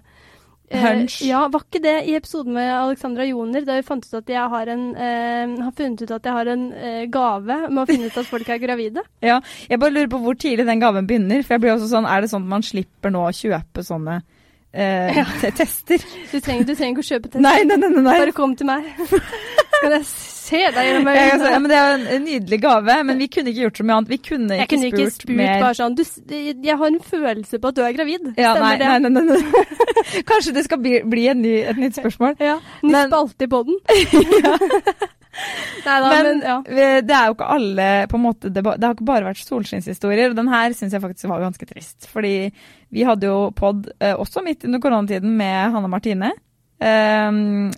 [0.69, 1.21] Hunch.
[1.25, 4.51] ja, var ikke det i episoden med Alexandra Joner, da vi fant ut at jeg
[4.53, 8.10] har en eh, har funnet ut at jeg har en eh, gave med å finne
[8.10, 9.05] ut at folk er gravide?
[9.29, 11.41] Ja, jeg bare lurer på hvor tidlig den gaven begynner.
[11.45, 14.19] For jeg blir også sånn, Er det sånn at man slipper nå å kjøpe sånne
[14.71, 15.25] eh, ja.
[15.58, 16.05] tester?
[16.32, 17.45] Du trenger, du trenger ikke å kjøpe tester.
[17.45, 17.79] Nei, nei.
[17.82, 18.19] nei, nei.
[18.25, 18.89] Bare kom til meg.
[19.79, 20.05] Skal jeg
[20.49, 21.51] se deg gjennom øynene.
[21.53, 24.09] ja, men det er en- nydelig gave, men vi kunne ikke gjort så mye annet.
[24.15, 25.59] Vi kunne Jeg ikke kunne ikke spurt, mer.
[25.62, 28.33] bare sånn du, Jeg har en følelse på at du er gravid.
[28.38, 28.88] ja, Stemmer nei, det?
[28.88, 30.23] nei, nei, nei, nei.
[30.29, 32.35] Kanskje det skal bli, bli en ny, et nytt spørsmål.
[32.39, 32.57] Ja.
[32.83, 33.77] Ny Men- spalte i poden.
[35.85, 36.55] Nei da, Men men, ja.
[37.05, 40.33] det er jo ikke alle på en måte, det, det har ikke bare vært solskinnshistorier.
[40.35, 42.09] Den her syns jeg faktisk var ganske trist.
[42.12, 42.33] Fordi
[42.91, 46.33] vi hadde jo pod eh, også midt under koronatiden med Hanne Martine.
[46.81, 47.31] eh,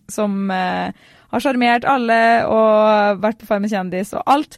[0.09, 0.91] som eh,
[1.31, 4.57] har sjarmert alle og vært på Farmen kjendis og alt.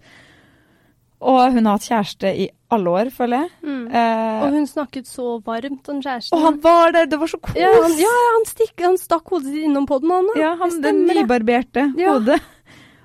[1.24, 3.52] Og hun har hatt kjæreste i alle år, føler jeg.
[3.64, 3.84] Mm.
[3.96, 6.36] Eh, Og hun snakket så varmt om kjæresten.
[6.36, 7.06] og han var der!
[7.14, 7.56] Det var så kos!
[7.56, 10.28] ja, han, ja, han, stikk, han stakk hodet sitt innom poden, han.
[10.36, 10.92] Ja, han, det.
[11.14, 12.18] nybarberte Ja.
[12.18, 12.42] hodet.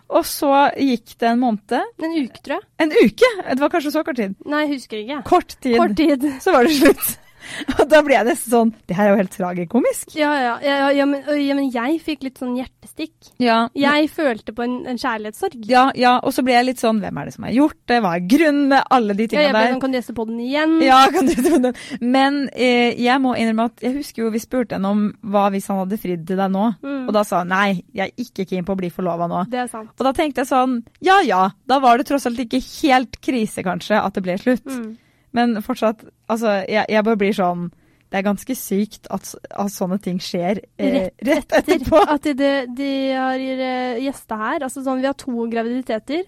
[0.09, 0.51] Og så
[0.81, 1.73] gikk det en måned.
[2.01, 2.65] En uke, tror jeg.
[2.81, 3.29] En uke!
[3.53, 4.35] Det var kanskje så kort tid.
[4.49, 5.19] Nei, jeg husker ikke.
[5.29, 5.77] Kort tid.
[5.77, 6.25] Kort tid.
[6.41, 7.11] Så var det slutt.
[7.79, 10.15] Og da ble jeg nesten sånn Det her er jo helt tragikomisk.
[10.19, 10.55] Ja, ja.
[10.65, 13.15] ja, ja, men, men jeg fikk litt sånn hjertestikk.
[13.43, 15.65] Ja, Jeg følte på en, en kjærlighetssorg.
[15.69, 18.01] ja, ja, og så ble jeg litt sånn Hvem er det som har gjort det?
[18.05, 19.73] Hva er grunnen med alle de Ja, jeg ble der?
[19.75, 20.77] sånn, kan du gjeste på den igjen?
[20.85, 21.81] Ja, kan du gjeste på den.
[22.19, 25.69] Men eh, jeg må innrømme at jeg husker jo vi spurte henne om hva hvis
[25.73, 26.69] han hadde fridd til deg nå.
[26.83, 27.03] Mm.
[27.09, 29.45] Og da sa han nei, jeg er ikke keen på å bli forlova nå.
[29.53, 29.93] Det er sant.
[29.97, 33.63] Og da tenkte jeg sånn ja ja, da var det tross alt ikke helt krise
[33.67, 34.67] kanskje at det ble slutt.
[34.67, 34.97] Mm.
[35.37, 37.69] Men fortsatt, altså jeg, jeg bare blir sånn
[38.09, 42.01] Det er ganske sykt at, at sånne ting skjer eh, rett etterpå.
[42.15, 44.65] At de, de, har eh, gjesta her.
[44.65, 46.25] Altså sånn, vi har to graviditeter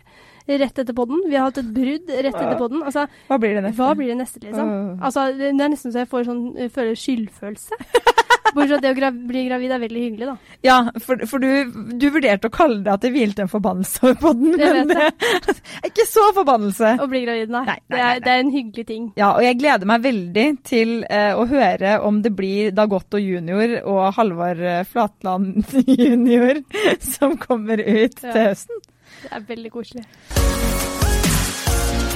[0.60, 1.22] rett etter podden.
[1.30, 2.82] Vi har hatt et brudd rett etter podden.
[2.84, 3.94] Altså, Hva blir det neste?
[3.96, 4.72] blir det neste, liksom?
[5.00, 7.80] Altså, det det er nesten så jeg får sånn, eh, føler skyldfølelse.
[8.50, 10.55] Bortsett fra det å gra bli gravid er veldig hyggelig, da.
[10.66, 14.16] Ja, for, for du, du vurderte å kalle det at det hvilte en forbannelse over
[14.22, 16.94] på den, Jeg men det er ikke så forbannelse.
[17.05, 17.62] Å bli gravid, nei.
[17.68, 19.05] Nei, nei, det, nei, er, det er en hyggelig ting.
[19.20, 23.76] Ja, og jeg gleder meg veldig til uh, å høre om det blir Dagotto junior
[23.85, 25.62] og Halvard eh, Flatland
[26.00, 26.62] junior
[27.05, 28.33] som kommer ut Ja.
[28.33, 28.83] til høsten.
[29.20, 30.07] Det er veldig koselig.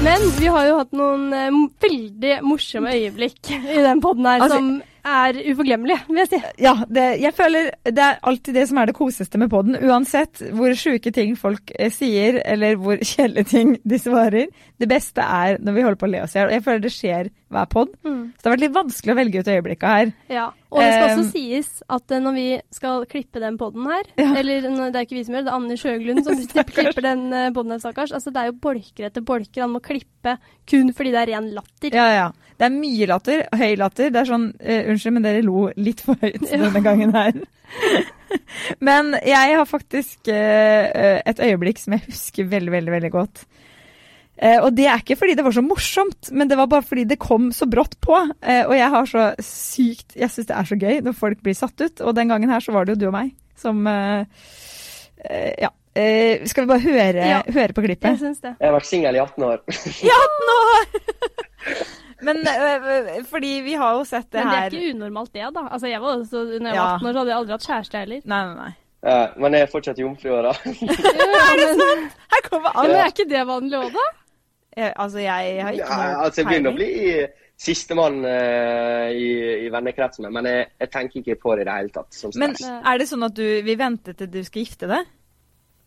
[0.04, 4.58] Men vi har jo hatt noen eh, veldig morsomme øyeblikk i den podden her Altså-
[4.58, 4.72] som
[5.04, 6.40] er uforglemmelig, vil jeg si.
[6.64, 9.76] Ja, det, jeg føler det er alltid det som er det koseste med podden.
[9.84, 14.50] Uansett hvor sjuke ting folk eh, sier, eller hvor kjedelige ting de svarer.
[14.80, 16.50] Det beste er når vi holder på å le oss i hjel.
[16.50, 17.94] Og jeg føler det skjer hver pod.
[18.02, 20.14] Så det har vært litt vanskelig å velge ut øyeblikka her.
[20.32, 24.06] Ja, og det skal også sies at eh, når vi skal klippe den podden her,
[24.18, 24.30] Ja.
[24.40, 27.26] eller det er ikke vi som gjør det, det er Anne Sjøglund som klipper den
[27.28, 28.12] poden podden her, stakkars.
[28.12, 30.36] Altså det er jo bolker etter bolker han må klippe
[30.70, 31.94] kun fordi det er ren latter.
[31.94, 32.26] Ja, ja.
[32.54, 33.42] Det er mye latter.
[33.58, 34.12] Høy latter.
[34.14, 37.40] Det er sånn uh, Unnskyld, men dere lo litt for høyt denne gangen her.
[38.88, 43.44] men jeg har faktisk uh, et øyeblikk som jeg husker veldig, veldig, veldig godt.
[44.36, 47.04] Eh, og det er ikke fordi det var så morsomt, men det var bare fordi
[47.06, 48.16] det kom så brått på.
[48.42, 51.54] Eh, og jeg har så sykt Jeg syns det er så gøy når folk blir
[51.54, 52.00] satt ut.
[52.02, 54.24] Og den gangen her så var det jo du og meg som eh,
[55.62, 55.70] Ja.
[55.94, 57.42] Eh, skal vi bare høre, Ja.
[57.46, 58.18] høre på Jeg klippet?
[58.18, 58.56] syns det.
[58.58, 59.60] Jeg har vært singel i 18 år.
[60.02, 60.88] I 18 år!
[62.24, 65.32] Men øh, fordi vi har jo sett det her Men det er her ikke unormalt
[65.34, 65.62] det, da.
[65.70, 66.82] Altså jeg var også, når jeg Ja.
[66.82, 68.20] var 18 år, så hadde jeg aldri hatt kjæreste heller.
[68.24, 68.72] Nei, nei, nei.
[69.04, 70.30] Ja, men jeg er fortsatt jomfru.
[70.40, 70.42] er
[71.60, 72.14] det sant?
[72.34, 72.98] Her kommer men alle.
[73.04, 74.06] er ikke det vanlig òg, da?
[74.74, 76.92] Jeg, altså, jeg har ikke Ja, altså, jeg begynner å bli
[77.64, 79.28] sistemann uh, i,
[79.62, 82.56] i vennekretsen men jeg, jeg tenker ikke på det i det hele tatt som Men
[82.58, 82.80] stress.
[82.90, 85.12] er det sånn at du vil vente til du skal gifte deg?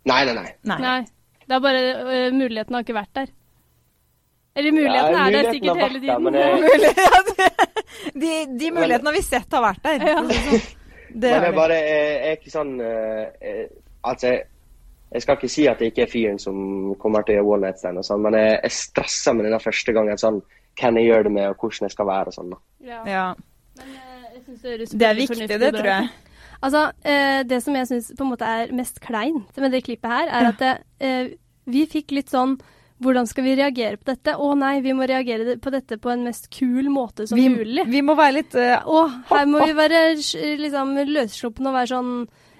[0.07, 0.53] Nei, nei, nei.
[0.71, 0.79] Nei.
[0.85, 1.01] Nei.
[1.47, 3.35] Det er bare uh, muligheten har ikke vært der.
[4.57, 6.23] Eller muligheten Ja, er der sikkert hele tiden.
[6.23, 6.33] men
[6.97, 7.49] Ja, de,
[8.15, 10.07] de, de mulighetene har vi sett har vært der.
[10.13, 10.23] Ja.
[11.07, 13.61] Det Men det er bare jeg, jeg er ikke sånn uh, eh,
[14.05, 14.31] Altså,
[15.11, 17.67] jeg, skal ikke si at det ikke er fyren som kommer til å gjøre one
[17.67, 20.21] night stand, og sånn, men jeg, jeg stresser med denne første gangen.
[20.21, 20.41] sånn,
[20.77, 22.29] Hvem jeg gjør det med, og hvordan jeg skal være.
[22.29, 22.61] og sånn da.
[22.85, 23.01] Ja.
[23.09, 23.27] Ja.
[23.79, 26.09] Men øh, jeg synes det er Det er viktig, fornuftig det, tror jeg.
[26.61, 30.59] Altså, eh, det som jeg syns er mest kleint med det klippet her, er at
[30.61, 32.57] det, eh, vi fikk litt sånn
[33.03, 34.33] hvordan skal vi reagere på dette?
[34.33, 37.85] Å nei, vi må reagere på dette på en mest kul måte som Vi, mulig.
[37.85, 39.99] vi må være litt uh, Å, her må vi være
[40.63, 42.13] liksom løssluppne og være sånn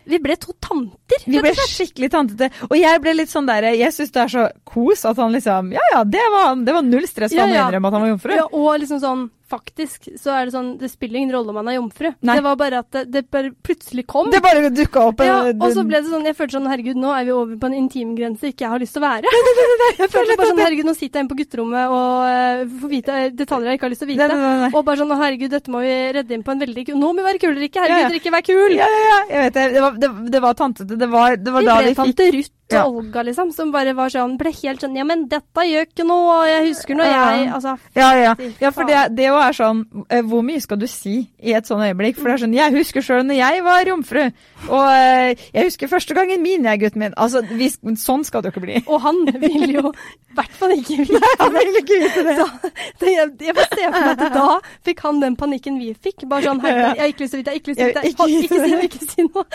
[0.07, 1.23] Vi ble to tanter.
[1.27, 2.49] Vi ble skikkelig tantete.
[2.69, 5.73] Og jeg ble litt sånn der Jeg syns det er så kos at han liksom
[5.75, 8.05] Ja ja, det var, det var null stress for Ja, han å innrømme at han
[8.05, 8.35] var jomfru.
[8.37, 11.69] Ja, og liksom sånn Faktisk så er det sånn Det spiller ingen rolle om man
[11.71, 12.09] er jomfru.
[12.19, 12.35] Nei.
[12.35, 14.27] Det var bare at det, det bare plutselig kom.
[14.33, 15.23] Det bare dukka opp.
[15.23, 17.69] ja, og så ble det sånn Jeg følte sånn Herregud, nå er vi over på
[17.69, 19.31] en intimgrense ikke jeg har lyst til å være.
[20.01, 23.15] jeg følte bare sånn Herregud, nå sitter jeg inne på gutterommet og uh, får vite
[23.21, 24.29] eh, detaljer jeg ikke har lyst til å vite.
[24.33, 24.69] nei, nei.
[24.73, 27.21] Og bare sånn Å, herregud, dette må vi redde inn på en veldig Nå må
[27.21, 27.79] vi være kule, Rikke.
[27.79, 27.95] Ja, ja.
[27.95, 28.75] Herregud, Rikke, vær kul.
[28.75, 29.65] Ja, ja, ja, jeg vet det.
[29.77, 30.99] Det var, det, det var tantete.
[30.99, 32.83] Det var, det var Vi da ble vi fikk tante Ruth og Ja.
[32.85, 36.33] Olga, liksom, som bare var sånn Ble helt sånn Ja, men dette gjør ikke noe.
[36.49, 38.33] Jeg husker når jeg Altså, Ja, ja.
[38.59, 41.85] ja for det, det er sånn eh, Hvor mye skal du si i et sånt
[41.85, 42.17] øyeblikk?
[42.19, 44.25] For det er sånn Jeg husker sjøl når jeg var romfru,
[44.67, 47.15] Og eh, jeg husker første gangen min, jeg, gutten min.
[47.15, 48.81] Altså, vi, sånn skal det jo ikke bli.
[48.87, 49.93] Og han vil jo
[50.31, 52.35] i hvert fall ikke vite Han vil ikke vite det.
[52.41, 55.93] Så det, jeg, jeg bare ser for meg at da fikk han den panikken vi
[55.95, 56.27] fikk.
[56.27, 57.87] Bare sånn Hei, jeg har ikke lyst til å vite, jeg har ikke lyst til
[57.87, 58.15] å vite.
[58.19, 59.45] Hold- Ikke si noe, ikke si noe.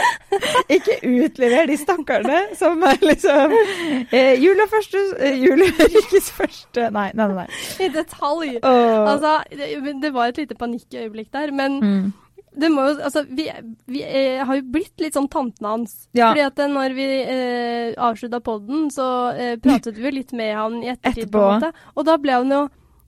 [0.73, 3.53] Ikke utlever de stakkarene som er liksom
[4.13, 7.47] eh, Jula første eh, Julerikkes første Nei, nei, nei.
[7.83, 8.59] I detalj.
[8.63, 9.09] Oh.
[9.13, 12.13] Altså, det, det var et lite panikkøyeblikk der, men Mm.
[12.61, 13.47] det må jo Altså, vi,
[13.89, 15.95] vi eh, har jo blitt litt sånn tantene hans.
[16.15, 16.31] Ja.
[16.33, 20.55] Fordi at eh, når vi eh, avslutta podden, så eh, pratet vi jo litt med
[20.57, 21.73] han i ettertid, på en måte.
[21.97, 22.63] Og da ble han jo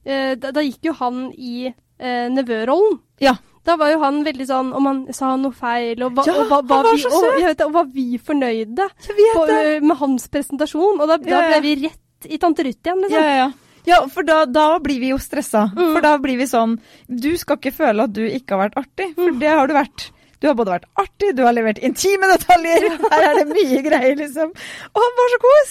[0.04, 2.98] eh, da, da gikk jo han i eh, nevørollen.
[3.22, 3.36] Ja.
[3.64, 6.48] Da var jo han veldig sånn Om han sa noe feil, og, hva- Ja, og,
[6.50, 7.38] hva- han var vi, og, søt.
[7.40, 8.88] jeg vet, det, og var vi fornøyde
[9.34, 11.00] på, eh, med hans presentasjon?
[11.00, 13.22] Og da, da ble vi rett i Tante Ruth igjen, liksom.
[13.22, 13.52] Ja, ja,
[13.86, 13.98] ja.
[14.08, 15.66] For da, da blir vi jo stressa.
[15.76, 19.14] For da blir vi sånn Du skal ikke føle at du ikke har vært artig,
[19.14, 20.10] for det har du vært.
[20.44, 22.84] Du har både vært artig, du har levert intime detaljer.
[23.00, 24.50] Her er det mye greier, liksom.
[24.92, 25.70] Og han var så kos!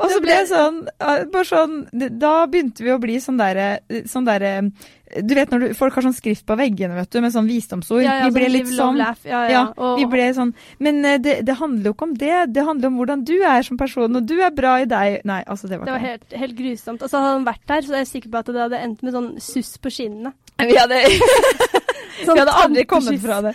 [0.00, 1.72] Og så ble jeg sånn, eh, sånn
[2.20, 4.44] Da begynte vi å bli sånn derre sånn der,
[5.24, 8.04] Du vet når du, folk har sånn skrift på veggene, vet du, med sånn visdomsord.
[8.04, 9.00] Ja, ja, vi ble sånn litt sånn.
[9.00, 9.24] laugh.
[9.24, 9.64] Ja, ja.
[9.72, 10.52] Ja, vi ble sånn
[10.84, 12.36] Men eh, det, det handler jo ikke om det.
[12.52, 15.24] Det handler om hvordan du er som person, og du er bra i deg.
[15.28, 17.00] Nei, altså, det var Det var helt, helt grusomt.
[17.00, 19.04] Altså, hadde han vært der, så er jeg er sikker på at det hadde endt
[19.06, 20.36] med sånn suss på skinnene.
[20.60, 21.00] Vi hadde,
[22.26, 23.54] Sånn vi hadde aldri kommet fra det.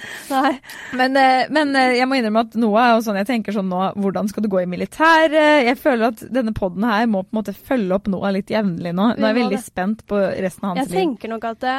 [0.95, 3.69] Men, eh, men eh, jeg må innrømme at noe er jo sånn jeg tenker sånn
[3.71, 5.65] nå Hvordan skal du gå i militæret?
[5.69, 8.93] Jeg føler at denne poden her må på en måte følge opp Noah litt jevnlig
[8.95, 9.11] nå.
[9.17, 10.99] Nå er jeg veldig spent på resten av Jeg hans liv.
[11.03, 11.75] tenker nok at det,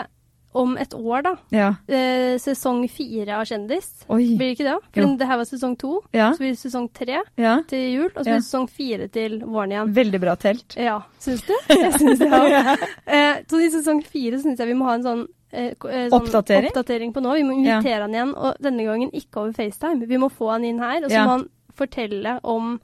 [0.56, 1.66] om et år, da, Ja.
[1.86, 4.36] eh, sesong fire av Kjendis Oi.
[4.38, 4.76] Blir det ikke det?
[4.94, 5.16] For Jo.
[5.20, 6.30] det her var sesong to, Ja.
[6.32, 7.58] så blir det sesong tre ja.
[7.68, 9.92] til jul, og så blir det sesong fire til våren igjen.
[9.92, 10.76] Veldig bra telt.
[10.80, 11.52] Ja, syns du?
[11.68, 12.88] Jeg syns det òg.
[13.06, 16.70] eh, så i sesong fire syns jeg vi må ha en sånn, eh, sånn Oppdatering?
[16.72, 17.34] oppdatering på nå.
[17.36, 17.78] Vi må Ja.
[17.80, 20.06] invitere han igjen, og denne gangen ikke over FaceTime.
[20.06, 21.24] Vi må få han inn her, og så Ja.
[21.26, 22.80] må han fortelle om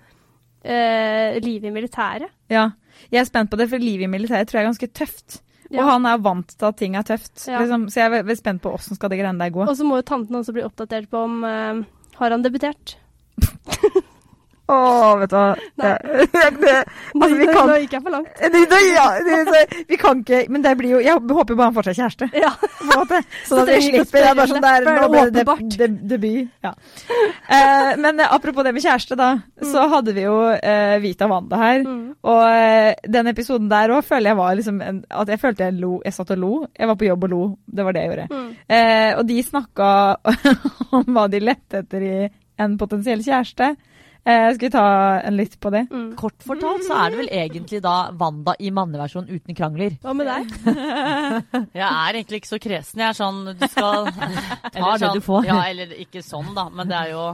[0.64, 2.28] eh, livet i militæret.
[2.48, 2.70] Ja.
[3.10, 5.40] Jeg er spent på det, for livet i militæret tror jeg er ganske tøft.
[5.70, 5.80] Ja.
[5.82, 7.48] Og han er vant til at ting er tøft.
[7.48, 7.58] Ja.
[7.58, 7.86] Liksom.
[7.90, 9.66] Så jeg er spent på åssen skal det greiene der gå.
[9.66, 11.82] Og så må jo tanten også bli oppdatert på om eh,
[12.18, 12.96] har han debutert.
[14.72, 14.78] Å,
[15.20, 15.46] vet du hva.
[15.82, 15.92] Nei.
[16.32, 16.74] Det, det,
[17.14, 18.28] altså, vi Nå- kan Nå gikk jeg for langt.
[18.40, 21.66] det, det, ja, det, det, Vi kan ikke Men det blir jo Jeg håper bare
[21.68, 22.28] han får seg kjæreste.
[22.40, 22.50] Ja.
[22.62, 23.20] på en måte.
[23.48, 24.18] Så Så at vi slipper.
[24.18, 26.48] Det er bare sånn der, nå det ble det deb- deb- debut.
[26.64, 26.72] Ja.
[27.52, 29.28] Eh, men apropos det med kjæreste, da.
[29.62, 31.82] Så hadde vi jo eh, Vita Wanda her.
[31.86, 32.02] Mm.
[32.22, 35.78] Og eh, den episoden der òg føler jeg var liksom en, At jeg følte jeg
[35.80, 35.98] lo.
[36.06, 36.52] Jeg satt og lo.
[36.78, 37.42] Jeg var på jobb og lo.
[37.66, 38.28] Det var det jeg gjorde.
[38.32, 38.50] Mm.
[38.78, 39.90] Eh, og de snakka
[40.98, 42.14] om hva de lette etter i
[42.62, 43.72] en potensiell kjæreste.
[44.24, 44.84] Eh, skal vi ta
[45.26, 45.86] en litt på det?
[45.90, 46.12] Mm.
[46.18, 49.96] Kort fortalt så er det vel egentlig da Wanda i manneversjon uten krangler.
[50.04, 50.52] Hva med deg?
[51.80, 53.02] Jeg er egentlig ikke så kresen.
[53.02, 54.12] Jeg er sånn Du skal
[54.76, 55.48] Ta det du får.
[55.50, 56.68] Ja, eller ikke sånn, da.
[56.70, 57.24] Men det er jo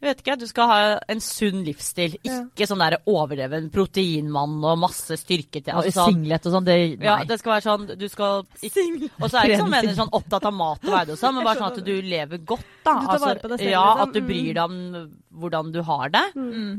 [0.00, 0.34] Jeg vet ikke.
[0.38, 0.76] Du skal ha
[1.10, 2.12] en sunn livsstil.
[2.22, 5.72] Ikke sånn der overdreven proteinmann og masse styrke til.
[5.74, 8.84] Altså, sånn, singlet og sånn, det ja, det skal være sånn Du skal ikke,
[9.18, 11.34] Og så er jeg ikke sånn, mener, sånn opptatt av mat og veide og sånn,
[11.34, 12.94] men bare sånn at du lever godt, da.
[13.00, 14.02] Du tar vare på deg selv, ja, liksom.
[14.08, 14.28] at du Mm.
[14.30, 15.10] bryr deg om
[15.42, 16.24] hvordan du har det.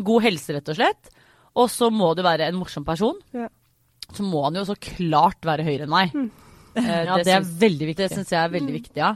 [0.04, 1.10] God helse, rett og slett.
[1.60, 3.16] Og så må du være en morsom person.
[3.34, 3.50] Ja.
[4.16, 6.16] så må han jo så klart være høyere enn meg.
[6.76, 8.08] Eh, Ja, det er veldig viktig.
[8.08, 9.16] Det syns jeg er veldig viktig, ja.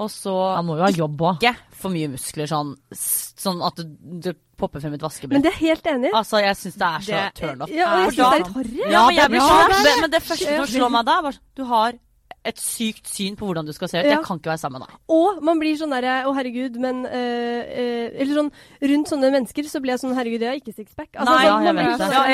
[0.00, 1.42] Og så Han må jo ha jobb òg.
[1.42, 3.86] ikke for mye muskler, sånn, sånn at det,
[4.24, 5.34] du popper frem et vaskebrett.
[5.36, 6.12] Men det er helt enig.
[6.14, 7.74] Altså, jeg syns det er så turn off.
[7.74, 8.78] Ja, og jeg syns det er litt harry.
[8.92, 11.36] Ja, men jeg blir så det er Men det første som slår meg da, er
[11.36, 12.00] sånn Du har
[12.42, 14.06] et sykt syn på hvordan du skal se ut.
[14.06, 14.16] Ja.
[14.16, 14.96] Jeg kan ikke være sammen med deg.
[15.14, 18.50] Og man blir sånn derre Å, herregud, men øh, øh, Eller sånn
[18.92, 21.10] rundt sånne mennesker så blir jeg sånn Herregud, jeg har ikke sixpack.
[21.14, 22.08] Altså, Nei, sånn, ja, jeg vet det.
[22.16, 22.24] Ja,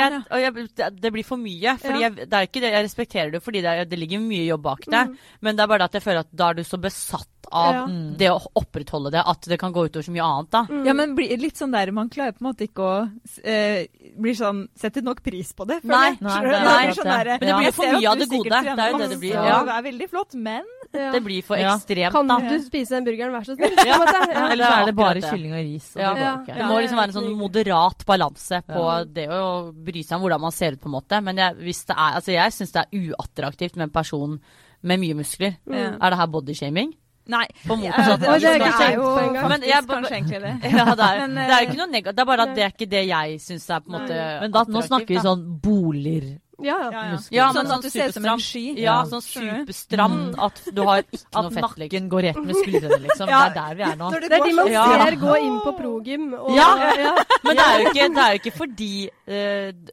[0.46, 1.74] jeg, jeg, det, blir for mye.
[1.82, 2.08] Fordi Ja.
[2.08, 4.64] jeg, det er ikke det, jeg respekterer det fordi det, er, det ligger mye jobb
[4.64, 5.04] bak det.
[5.44, 7.74] Men det er bare det at jeg føler at da er du så besatt av
[7.74, 7.86] Ja.
[8.18, 10.62] det å opprettholde det at det kan gå utover så mye annet, da.
[10.68, 10.84] Mm.
[10.86, 13.10] Ja, men blir litt sånn der man klarer på en måte ikke å
[13.44, 13.86] eh,
[14.18, 15.80] blir sånn Setter nok pris på det.
[15.82, 16.20] føler Nei, jeg.
[16.20, 17.12] nei, Skjønner det akkurat sånn det.
[17.18, 18.48] derre- Men det blir for mye av det gode.
[18.48, 19.32] Det er jo det det blir.
[19.34, 19.64] Ja.
[19.64, 21.12] Det er veldig flott, men Ja.
[21.12, 21.76] Det blir for Ja.
[21.76, 22.38] ekstremt, Kan da.
[22.38, 23.76] du spise den burgeren, vær så snill?
[24.52, 25.94] Eller er det bare kylling og ris.
[25.96, 26.14] Og Ja.
[26.14, 26.54] det.
[26.54, 29.04] Det må liksom være en sånn moderat balanse på Ja.
[29.04, 31.22] det å bry seg om hvordan man ser ut, på en måte.
[31.22, 34.40] Men jeg, hvis det er, altså jeg syns det er uattraktivt med en person
[34.82, 35.56] med mye muskler.
[35.68, 35.98] Mm.
[36.00, 36.94] Er det her bodyshaming?
[37.28, 37.44] Nei.
[37.66, 39.48] På motsatt Oi, det det er jo engang.
[39.52, 40.72] Men faktisk kanskje egentlig det.
[40.72, 42.16] Ja, det er, Men, det er jo eh, ikke noe negativt.
[42.16, 44.52] Det er bare at det er ikke det jeg syns er på en måte Men
[44.58, 46.28] da, nå snakker vi sånn boliger.
[46.58, 46.86] Ja, ja.
[46.90, 47.18] Ja, ja.
[47.30, 48.40] Ja, men sånn sånn at du ser ut som en superstram.
[48.42, 48.62] sky.
[48.82, 48.94] Ja, Ja.
[49.06, 50.24] sånn superstram mm.
[50.32, 51.64] superstramt at du har ikke At noe fett.
[51.68, 53.28] At nakken går rett med skuldrene, liksom.
[53.30, 53.42] Ja.
[53.44, 54.08] Det er der vi er nå.
[54.10, 54.86] Det er de man Ja.
[55.04, 56.24] ser gå inn på progym.
[56.34, 56.68] Og, Ja.
[56.98, 57.14] ja.
[57.44, 58.90] Men det er jo ikke, det er jo ikke fordi
[59.28, 59.92] eh, d-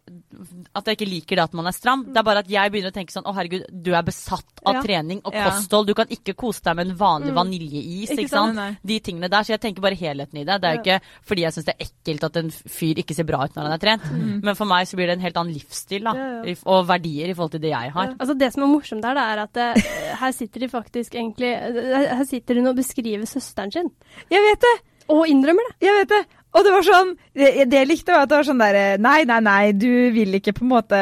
[0.76, 2.06] at jeg ikke liker det at man er stram.
[2.08, 4.76] Det er bare at jeg begynner å tenke sånn Å, herregud, du er besatt av
[4.76, 4.82] Ja.
[4.82, 5.50] trening og Ja.
[5.50, 5.88] kosthold.
[5.88, 7.40] Du kan ikke kose deg med en vanlig Mm.
[7.40, 8.56] vaniljeis, Ikke ikke, sant?
[8.56, 8.78] Nei.
[8.86, 9.42] De tingene der.
[9.44, 10.62] Så jeg tenker bare helheten i det.
[10.62, 13.24] Det er jo ikke fordi jeg syns det er ekkelt at en fyr ikke ser
[13.24, 14.44] bra ut når han er trent.
[14.44, 16.14] Men for meg så blir det en helt annen livsstil, da.
[16.14, 16.56] Ja, ja.
[16.66, 18.08] Og verdier i forhold til det jeg har.
[18.20, 19.84] Altså Det som er morsomt her, det er at det,
[20.20, 23.90] her sitter de faktisk egentlig eh, Her sitter hun og beskriver søsteren sin.
[24.30, 24.76] Jeg vet det!
[25.08, 25.76] Og innrømmer det.
[25.82, 26.26] Jeg vet det.
[26.56, 29.18] Og det var sånn Det, det jeg likte, var at det var sånn derre Nei,
[29.28, 31.00] nei, nei, du vil ikke på en måte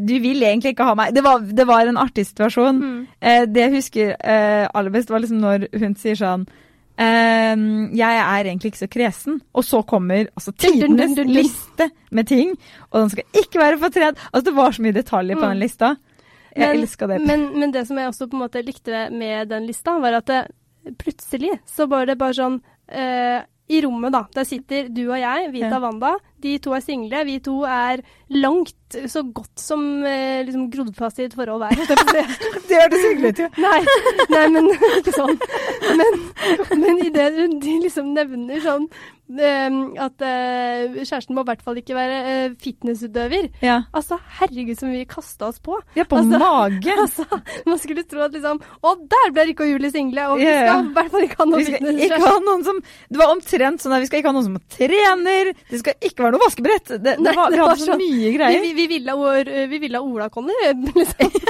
[0.00, 1.12] Du vil egentlig ikke ha meg.
[1.14, 2.78] Det var, det var en artig situasjon.
[2.80, 2.98] Mm.
[3.20, 6.44] Eh, det jeg husker eh, aller best, var liksom når hun sier sånn
[7.02, 7.64] eh,
[7.98, 9.40] jeg er egentlig ikke så kresen.
[9.58, 12.54] Og så kommer altså tidenes liste med ting.
[12.92, 14.22] Og den skal ikke være for trent.
[14.30, 15.48] Altså det var så mye detaljer på Mm.
[15.50, 15.96] den lista.
[16.54, 17.20] Jeg Men- elska det.
[17.26, 20.26] Men, men det som jeg også på en måte likte med den lista, var at
[20.26, 20.42] det,
[20.98, 23.40] plutselig så var det bare sånn eh,
[23.72, 24.24] I rommet, da.
[24.36, 25.80] Der sitter du og jeg, Vita Ja.
[25.80, 26.12] Wanda.
[26.42, 27.22] De to er single.
[27.24, 28.02] Vi to er
[28.34, 31.78] langt så godt som eh, liksom grodd fast i et forhold hver.
[32.68, 33.48] Det hørtes hyggelig ut, jo.
[33.62, 33.80] Nei,
[34.32, 35.38] nei, men ikke sånn.
[36.00, 36.20] Men,
[36.82, 37.28] men i det
[37.62, 38.88] de liksom nevner sånn
[39.40, 43.48] at eh, kjæresten må i hvert fall ikke være eh, fitnessutøver.
[43.64, 43.78] Ja.
[43.96, 45.78] Altså, herregud, som vi kasta oss på.
[45.96, 46.96] ja, på Altså- mage.
[47.02, 47.24] Altså,
[47.66, 50.52] man skulle tro at liksom Å, der ble Rikke og Julie single, og vi Ja,
[50.52, 50.74] ja.
[50.76, 51.50] skal i hvert fall ikke ha Vi
[52.46, 52.78] noen som
[53.10, 55.52] Det var omtrent sånn at vi skal ikke ha noen som trener.
[55.70, 56.92] Det skal ikke være noe vaskebrett.
[56.92, 58.62] Det, det Nei, var, det vi var så sånn- mye greier.
[58.62, 59.16] vi, vi, ville,
[59.72, 60.58] vi ville ha Ola-Conny,
[61.00, 61.40] liksom.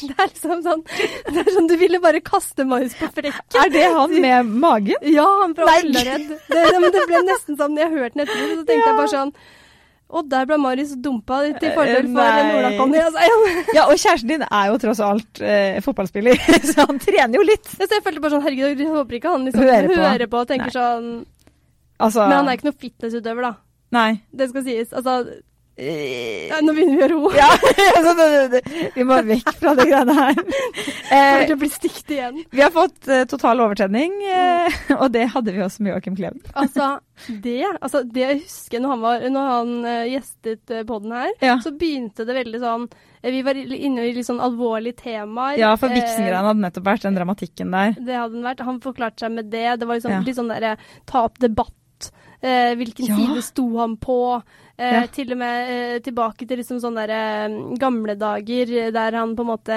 [0.00, 3.58] Det er liksom sånn Det er sånn Du ville bare kaste mais på frekken.
[3.60, 4.96] Er det han med magen?
[5.12, 5.66] Ja, han fra.
[5.82, 6.04] Det,
[6.48, 9.34] det, det ble nesten sånn jeg hørte den etterpå, så tenkte jeg bare sånn
[10.10, 12.98] og der ble Marius dumpa til fordel for Ola-Conny.
[12.98, 13.52] Altså, ja.
[13.76, 16.40] Ja, og kjæresten din er jo tross alt eh, fotballspiller,
[16.72, 17.68] så han trener jo litt.
[17.70, 20.32] Så jeg følte bare sånn Herregud, jeg håper ikke han liksom Hører hører på.
[20.32, 20.74] på, og tenker Nei.
[20.74, 21.12] sånn
[22.00, 23.52] Altså Men han er ikke noe fitnessutøver, da.
[23.94, 24.10] Nei.
[24.32, 24.92] Det skal sies.
[24.96, 25.16] Altså
[25.80, 27.30] Eh, ja, Nå begynner vi å roe.
[27.38, 27.48] Ja,
[28.04, 30.40] så det, det, det, vi må vekk fra de greiene her.
[31.10, 32.42] Kommer til å bli stygt igjen.
[32.52, 36.42] vi har fått eh, total overtenning, eh, og det hadde vi også med Joakim Kleven.
[36.52, 36.90] Altså,
[37.44, 41.56] det, altså, det jeg husker når han, var, når han eh, gjestet podden her, Ja.
[41.64, 45.58] så begynte det veldig sånn eh, Vi var inne i litt sånn alvorlige temaer.
[45.60, 47.96] Ja, for Eh, Vixen-greiene hadde nettopp vært den dramatikken der.
[47.98, 48.60] Det hadde den vært.
[48.68, 49.66] Han forklarte seg med det.
[49.80, 50.20] Det var liksom Ja.
[50.28, 50.76] litt sånn derre
[51.08, 51.72] ta opp debatt.
[52.40, 53.16] Eh, hvilken Ja.
[53.18, 54.16] side sto han på?
[54.80, 55.00] Eh, Ja.
[55.12, 59.34] Til og med eh, tilbake til liksom sånne der, eh, gamle dager eh, der han
[59.36, 59.76] på en måte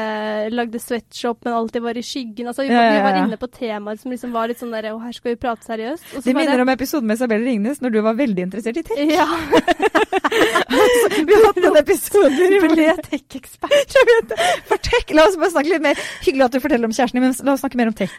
[0.54, 2.48] lagde sweatshop, men alltid var i skyggen.
[2.48, 4.89] Altså, vi, Ja, ja, vi var inne på temaer som liksom var litt sånn der
[4.94, 6.04] Å, her skal vi prate seriøst.
[6.16, 8.84] Og så Det minner om episoden med Isabel Ringnes når du var veldig interessert i
[8.88, 9.04] tech.
[9.12, 9.28] Ja.
[11.28, 13.94] Vi har hatt noen episoder i Ble tech-ekspert.
[13.98, 14.38] Jeg vet det.
[14.70, 16.00] For tech, La oss bare snakke litt mer.
[16.26, 18.13] Hyggelig at du forteller om kjæresten din, men la oss snakke mer om tech.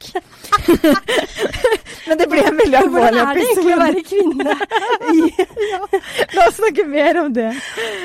[2.08, 3.24] men det ble en veldig alvorlig episode.
[3.24, 4.52] Hvordan er det egentlig å være kvinne?
[6.34, 7.50] La oss snakke mer om det.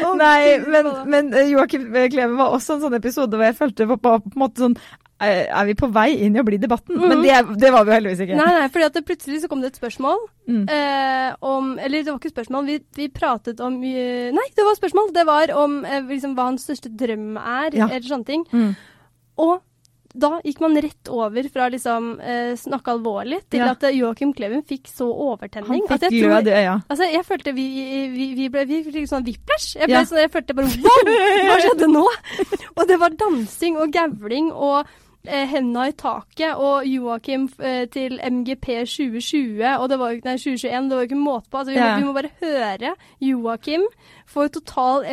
[0.06, 3.88] Oh, Nei, men, men eh, Joakim Kleve var også en sånn episode hvor jeg følte
[3.90, 4.76] på, på, på en måte sånn
[5.20, 6.96] eh, Er vi på vei inn i å bli debatten?
[7.02, 7.24] Men Mhm.
[7.26, 8.38] det, det var vi heldigvis ikke.
[8.40, 10.64] Nei, nei, at plutselig så kom det et spørsmål Mm.
[10.74, 14.78] eh, om Eller det var ikke spørsmål, vi, vi pratet om eh, Nei, det var
[14.80, 15.12] spørsmål.
[15.14, 17.88] Det var om eh, liksom, hva hans største drøm er, Ja.
[17.90, 18.46] eller sånne ting.
[18.54, 18.72] Mm.
[19.38, 19.60] Og
[20.14, 23.72] da gikk man rett over fra liksom eh, snakke alvorlig til Ja.
[23.76, 25.84] at eh, Joakim Kleven fikk så overtenning.
[25.88, 26.78] Han fikk tror- glød i øya.
[26.90, 27.68] Altså, jeg følte vi,
[28.16, 29.76] vi, vi ble vi fikk sånn whiplash.
[29.78, 30.06] Jeg, ble Ja.
[30.06, 31.12] sånn, jeg følte bare wow,
[31.46, 32.08] hva skjedde nå?
[32.78, 34.88] Og det var dansing og gavling og
[35.28, 40.38] eh, henda i taket og Joakim eh, til MGP 2020 og det var jo nei,
[40.40, 41.60] 2021, det var jo ikke måte på.
[41.60, 41.98] Altså, vi, Ja.
[42.00, 43.86] vi må bare høre Joakim
[44.26, 45.04] få total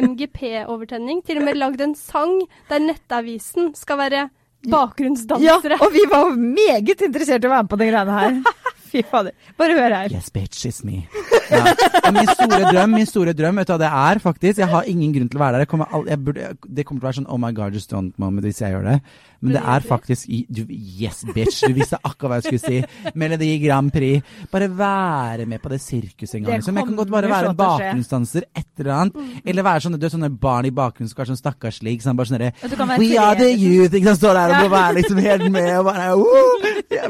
[0.41, 1.23] MGP-overtenning.
[1.27, 2.41] Til og med lagd en sang
[2.71, 4.29] der Nettavisen skal være
[4.67, 5.79] Ja, bakgrunnsdansere.
[5.81, 8.41] og vi var meget interessert i å være med på de greiene her.
[8.91, 9.35] Fy fader.
[9.59, 10.13] Bare hør her.
[10.15, 11.05] Yes, bitch, it's me.
[11.51, 11.63] Ja.
[12.05, 14.61] Og min store drøm, min store drøm, vet du hva det er faktisk?
[14.63, 15.65] Jeg har ingen grunn til å være der.
[15.67, 17.93] Jeg kommer all, jeg burde, det kommer til å være sånn oh my god, just
[17.93, 18.97] don't moment hvis jeg gjør det.
[19.41, 21.63] Men det er faktisk i, du, Yes, bitch.
[21.67, 23.13] Du visste akkurat hva jeg skulle si.
[23.19, 24.25] Melodi Grand Prix.
[24.53, 26.61] Bare være med på det sirkuset en gang.
[26.61, 26.77] Liksom.
[26.81, 29.43] Jeg kan godt bare være en bakgrunnsdanser, et eller annet.
[29.45, 31.99] Eller være sånne, du, vet, sånne barn i bakgrunnen som er sånn stakkarslig.
[32.05, 33.95] Sånn, bare sånn We are the youth.
[33.95, 34.23] Ikke sant?
[34.23, 36.67] Står der og må være liksom helt med og bare oh,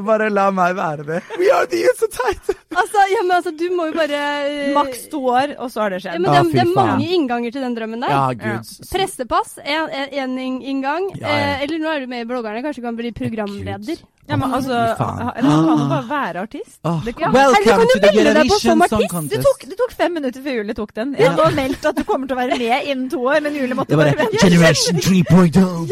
[0.07, 1.21] Bare la meg være det.
[1.39, 2.51] We are the youth, så teit!
[2.77, 4.19] Altså, ja, men altså, du må jo bare
[4.51, 6.21] eh, Maks to år, og så har det Ja, skjedd.
[6.21, 8.13] men det, ah, det er mange innganger til den drømmen der.
[8.13, 8.73] Ja, gud.
[8.93, 9.89] Pressepass er
[10.25, 11.09] en inngang.
[11.17, 11.47] Ja, ja.
[11.57, 13.97] Eh, eller nå er du med i Bloggerne, kanskje kan bli programleder.
[14.29, 16.79] Ja, men altså, eller kan du bare være artist.
[16.85, 18.83] Oh, Det kan- Eller welcome kan du to the melde deg på som Eurovision Song
[18.83, 19.01] artist.
[19.03, 19.43] Det Contest.
[19.47, 21.15] tok, det tok fem minutter før Julie tok den.
[21.19, 23.75] Jeg har meldt at du kommer til å være med innen to år, men Julie
[23.79, 24.39] måtte Det var bare vente.
[24.43, 25.87] Generation 3.0.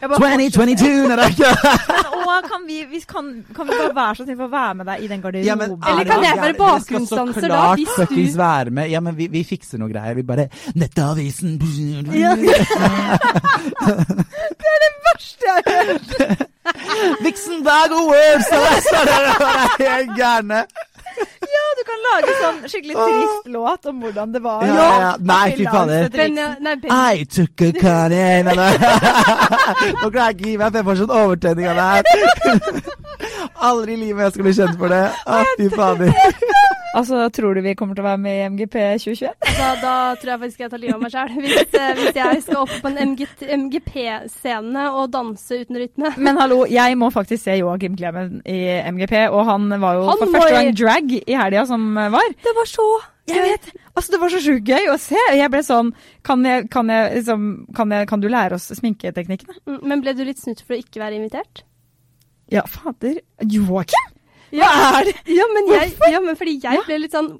[0.00, 1.08] Jeg bare- 2022!
[1.08, 1.30] Nei,
[2.34, 4.86] det er kan vi, vi kan, kan vi bare være så snill å være med
[4.90, 5.46] deg i den garderoben?
[5.48, 8.70] Ja, men Eller er kan det jeg være bakgrunnsdanser da, så hvis fuckings du- være
[8.80, 8.90] med.
[8.90, 10.14] Ja, men vi, vi fikser noe greier.
[10.18, 11.68] Vi bare Nettavisen Det
[17.22, 18.46] Vixen Bag of Words!
[18.52, 20.60] Og der står dere og er helt gærne.
[21.54, 24.64] Ja, du kan lage sånn skikkelig trist låt om hvordan det var.
[24.66, 25.12] Ja, ja, ja.
[25.30, 26.08] Nei, fy fader.
[26.90, 28.70] I took a nei.
[30.00, 32.02] Nå klarer jeg ikke gi meg, for jeg får sånn overtenning av det her.
[33.68, 35.04] Aldri i livet jeg skal bli kjent for det.
[35.24, 36.53] Å, fy fader.
[36.94, 39.32] Altså, tror du vi kommer til å være med i MGP 2021?
[39.58, 41.32] Da, da tror jeg faktisk jeg tar livet av meg sjøl.
[41.44, 43.16] Hvis, eh, hvis jeg skal opp på en
[43.64, 46.12] MGP-scene og danse uten rytme.
[46.22, 48.60] Men hallo, jeg må faktisk se Joakim Klemen i
[48.94, 52.30] MGP, og han var jo Han for første gang drag i helga som var.
[52.46, 52.88] Det var så
[53.30, 53.68] Jeg vet.
[53.94, 55.20] Altså, det var så sjukt gøy å se.
[55.32, 55.94] Jeg ble sånn
[56.26, 59.56] Kan, jeg, kan, jeg, liksom, kan, jeg, kan du lære oss sminketeknikkene?
[59.66, 61.64] Mm, Men ble du litt snutt for å ikke være invitert?
[62.52, 63.18] Ja, fader.
[63.40, 64.13] Joakim?
[64.54, 65.14] Ja, er det?
[65.34, 67.32] Ja, men, jeg, ja, men fordi jeg ble litt sånn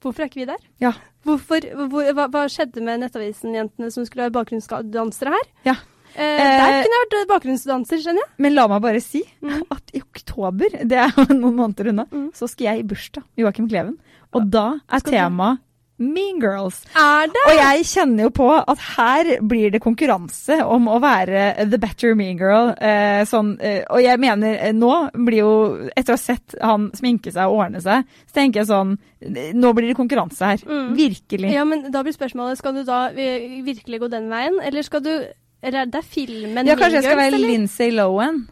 [0.00, 0.60] Hvorfor er ikke vi der?
[0.80, 0.94] Ja.
[1.28, 5.48] Hvorfor, hvor, hva, hva skjedde med Nettavisen-jentene som skulle være bakgrunnsdansere her?
[5.66, 5.74] Ja.
[6.14, 8.30] Eh, der kunne jeg vært bakgrunnsdanser, skjønner jeg.
[8.40, 9.60] Men la meg bare si Mm.
[9.70, 12.30] at i oktober, det er noen måneder unna, Mm.
[12.32, 13.98] så skal jeg i bursdag Joakim Kleven.
[14.32, 15.16] Og da er Skal du?
[15.18, 15.50] tema
[16.00, 16.80] Mean Girls.
[16.96, 17.42] Er det?
[17.50, 22.14] Og jeg kjenner jo på at her blir det konkurranse om å være the better
[22.16, 22.72] mean girl.
[22.80, 25.50] Eh, sånn, eh, og jeg mener, eh, nå blir jo
[25.96, 29.74] Etter å ha sett han sminke seg og ordne seg, så tenker jeg sånn Nå
[29.76, 30.62] blir det konkurranse her.
[30.64, 30.94] Mm.
[30.96, 31.50] Virkelig.
[31.52, 35.04] Ja, men da blir spørsmålet Skal du da eh, virkelig gå den veien, eller skal
[35.04, 35.12] du
[35.60, 37.52] Eller det filmen Ja, kanskje jeg skal Mean være eller?
[37.52, 38.46] Lindsay Lohan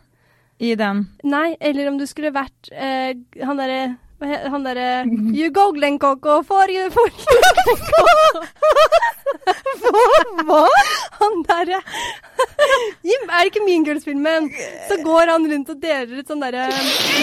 [0.59, 1.05] i den.
[1.23, 3.15] Nei, eller om du skulle vært eh,
[3.47, 5.05] han derre han derre
[5.39, 7.09] You go, Glenn Coco, for you, for.
[10.49, 10.65] Hva?
[11.19, 11.79] Han derre
[13.07, 14.49] Jim, Er det ikke Mean Girls-filmen?
[14.89, 16.69] Så går han rundt og deler ut sånn derre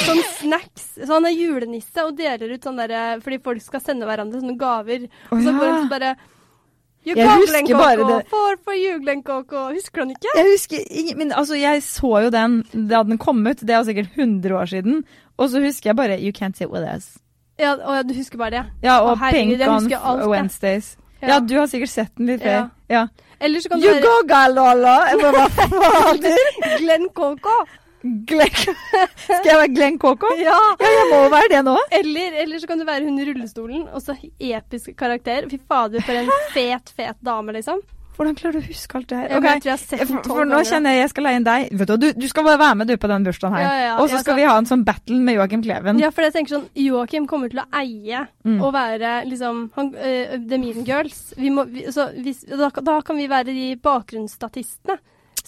[0.06, 0.88] Sånn snacks.
[1.02, 4.58] Så han er julenisse og deler ut sånn derre Fordi folk skal sende hverandre sånne
[4.60, 5.08] gaver.
[5.32, 6.16] Og så går han så bare
[7.06, 8.74] You Jeg husker bare det- for, for
[9.26, 9.74] Coco.
[9.74, 10.32] Husker du den ikke?
[10.36, 13.84] Jeg husker men altså, jeg så jo den da den kom ut, det er jo
[13.84, 15.03] sikkert 100 år siden.
[15.38, 17.18] Og så husker jeg bare You Can't Sit With Us.
[17.60, 18.64] Ja, og du husker bare det?
[18.84, 20.30] Ja, Å, og herregud, Pink on alt.
[20.30, 20.97] Wednesdays.
[21.22, 21.28] Ja.
[21.28, 21.39] Ja.
[21.39, 22.70] du har sikkert sett den litt før.
[22.89, 23.08] Ja.
[23.39, 24.97] Eller så kan du You være go, Galala!
[26.80, 27.56] Glenn Coco.
[28.30, 28.53] Glenn
[29.26, 30.30] Skal jeg være Glenn Coco?
[30.38, 30.56] Ja.
[30.82, 31.76] Ja, jeg må være det nå.
[31.99, 35.49] Eller, eller så kan du være hun i rullestolen, og så episk karakter.
[35.49, 37.82] Fy fader, for en fet, fet dame, liksom.
[38.16, 39.32] Hvordan klarer du å huske alt det her?
[39.36, 39.60] Okay.
[39.66, 41.66] jeg jeg for, for nå kjenner jeg jeg skal leie inn deg.
[41.82, 43.66] Vet du, du, du skal bare være med du på den bursdagen her.
[43.66, 43.95] Ja, ja.
[43.99, 45.99] Og så skal vi ha en sånn battle med Joakim Kleven.
[45.99, 48.60] Ja, for jeg tenker sånn Joakim kommer til å eie Mm.
[48.62, 51.34] og være liksom han, uh, The Mean Girls.
[51.36, 54.99] Vi må, vi, så hvis, da, da kan vi være de bakgrunnsstatistene.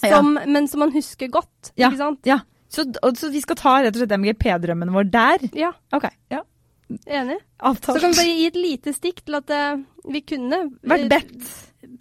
[0.02, 1.88] Som, Men som man husker godt, Ja.
[1.90, 2.20] ikke sant?
[2.28, 2.40] Ja.
[2.68, 5.46] Så, og, så vi skal ta rett og slett MGP-drømmen vår der?
[5.56, 6.42] Ja, Ok, ja.
[7.06, 7.38] enig.
[7.80, 11.08] Så kan vi bare gi et lite stikk til at uh, vi kunne Vært eh,
[11.08, 11.48] bedt.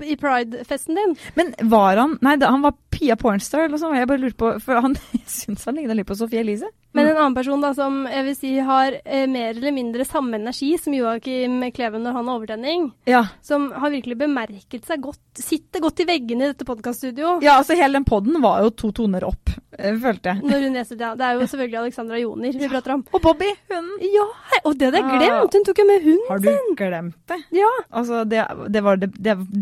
[0.03, 1.15] i Pride-festen din.
[1.39, 3.97] Men var han Nei, han var Pia Pornstar eller noe sånt.
[3.97, 4.95] Jeg bare lurte på For han
[5.39, 6.69] syns han ligna litt på Sophie Elise.
[6.97, 10.35] Men en annen person da, som jeg vil si har eh, mer eller mindre samme
[10.39, 13.23] energi som Joakim Kleven når han har overtenning, Ja.
[13.45, 17.43] som har virkelig bemerket seg godt, sitter godt i veggene i dette podkaststudioet.
[17.45, 20.43] ja, altså hele den podden var jo to toner opp, eh, følte jeg.
[20.43, 21.11] Når hun leser det.
[21.21, 23.05] Det er jo selvfølgelig Alexandra Joner vi prater om.
[23.13, 23.99] Og Bobby, hunden.
[24.13, 25.53] Ja, hei, og det hadde jeg glemt!
[25.57, 26.75] Hun tok jo med hunden Har du sin.
[26.79, 27.37] glemt det?
[27.61, 27.69] Ja.
[27.91, 28.43] Altså, det,
[28.73, 29.11] det, var, det,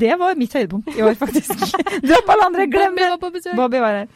[0.05, 1.59] det, var mitt høydepunkt i år, faktisk.
[2.07, 3.09] Dropp alle andre, glem Bobby det!
[3.11, 3.55] var på besøk.
[3.59, 4.07] Bobby var her.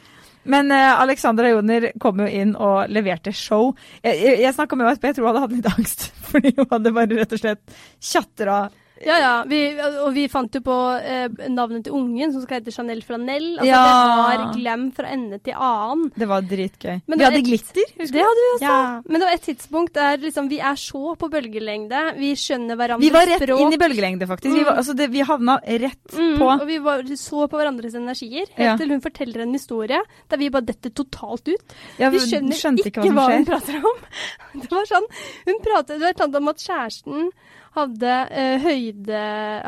[0.50, 3.72] Men uh, Alexandra Joner kom jo inn og leverte show.
[4.02, 6.06] Jeg, jeg, jeg snakka med henne jeg tror hun hadde hatt litt angst.
[6.32, 8.64] Fordi hun hadde bare rett og slett tjatra.
[9.06, 9.34] Ja, ja.
[9.48, 9.60] Vi,
[10.04, 13.54] og vi fant jo på eh, navnet til ungen, som skal hete Chanel Flanell.
[13.60, 13.84] Altså, Ja.
[13.86, 16.12] Det var glem fra ende til annen.
[16.20, 16.98] Det var dritgøy.
[17.08, 17.94] Men Vi hadde hadde glitter.
[17.96, 18.66] Det hadde vi også.
[18.66, 18.80] Ja.
[19.06, 22.02] Men det var et tidspunkt der liksom, vi er så på bølgelengde.
[22.20, 23.62] Vi skjønner hverandres Vi var rett språk.
[23.64, 24.56] inn i bølgelengde, faktisk.
[24.58, 26.46] Vi, var, altså det, vi havna rett Mm, på.
[26.60, 28.76] og vi var, så på hverandres energier, helt Ja.
[28.78, 31.76] til hun forteller en historie der vi bare detter totalt ut.
[32.00, 34.04] Ja, vi skjønner ikke, ikke hva hva hun prater om.
[34.60, 35.06] Det var sånn,
[35.46, 37.32] hun pratet, det var et eller annet om at kjæresten
[37.76, 39.20] hadde eh, høyde...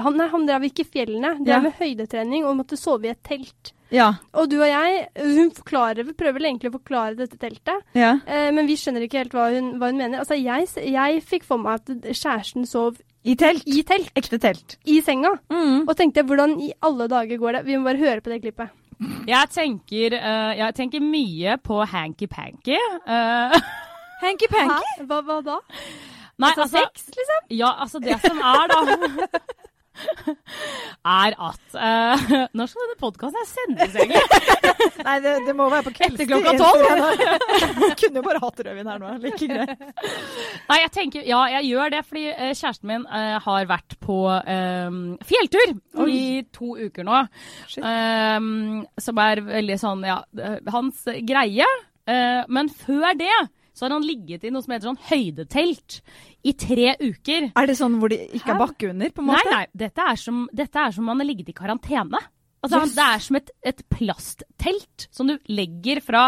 [0.01, 1.59] Han, nei, han drev ikke i fjellene, drev Ja.
[1.67, 3.73] med høydetrening og måtte sove i et telt.
[3.91, 4.13] Ja.
[4.39, 8.13] Og du og jeg, hun forklarer, prøver vel egentlig å forklare dette teltet, ja.
[8.25, 10.21] eh, men vi skjønner ikke helt hva hun, hva hun mener.
[10.23, 13.67] Altså, jeg, jeg fikk for meg at kjæresten sov I telt.
[13.67, 14.77] i telt, Ekte telt.
[14.87, 15.33] i senga.
[15.51, 15.83] Mm.
[15.89, 17.65] Og tenkte hvordan i alle dager går det?
[17.67, 18.71] Vi må bare høre på det klippet.
[19.27, 22.77] Jeg tenker, uh, jeg tenker mye på hanky-panky.
[23.09, 23.55] Uh,
[24.21, 25.05] Hanky-panky.
[25.09, 25.55] Hva, hva da?
[26.41, 27.43] Nei, Altså, sex, liksom?
[27.61, 29.41] Ja, altså det som er, da
[31.01, 34.21] Er at uh, Når skal denne podkasten sendes, egentlig?
[35.07, 36.23] Nei, det, det må være på kveldstid.
[36.23, 37.93] Etter klokka tolv?
[37.99, 39.13] Kunne jo bare hatt rødvin her nå.
[39.23, 39.85] Like greit.
[40.69, 44.19] Nei, jeg tenker, ja, jeg gjør det fordi uh, kjæresten min uh, har vært på
[45.27, 45.73] fjelltur
[46.09, 46.23] i
[46.53, 47.23] to uker nå.
[47.71, 50.19] Som er veldig sånn, ja,
[50.73, 51.67] hans greie.
[52.51, 53.33] Men før det
[53.73, 56.01] så har han ligget i noe som heter sånn høydetelt
[56.47, 57.51] i tre uker.
[57.55, 59.47] Er det sånn hvor det ikke er bakke under, på en måte?
[59.47, 62.19] Nei, nei, dette er som, dette er som man har ligget i karantene.
[62.61, 62.95] Altså, Yes.
[62.97, 66.27] Det er som et, et plasttelt som du legger fra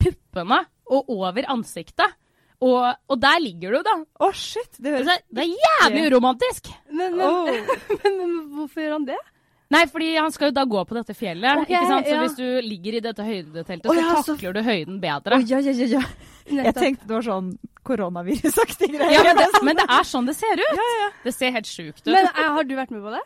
[0.00, 2.18] puppene og over ansiktet.
[2.60, 3.94] Og, og der ligger du, da.
[4.20, 4.74] Å, shit.
[4.76, 6.68] Det høres Altså, det er jævlig uromantisk.
[6.90, 7.76] Men, men, oh.
[8.02, 9.20] men, men hvorfor gjør han det?
[9.70, 11.60] Nei, fordi han skal jo da gå på dette fjellet.
[11.62, 12.06] Okay, ikke sant?
[12.08, 12.20] Så ja.
[12.24, 15.38] hvis du ligger i dette høydeteltet, oh, så ja, så- takler du høyden bedre.
[15.38, 15.42] bedre.
[15.46, 16.02] ja, ja, ja, ja.
[16.64, 17.52] Jeg tenkte det var sånn
[17.86, 19.12] koronavirusaktig greie.
[19.14, 20.80] Ja, men, det, men det er sånn det ser ut.
[21.22, 22.10] Det ser helt sjukt ut.
[22.10, 23.22] Men eh, har du vært med på det?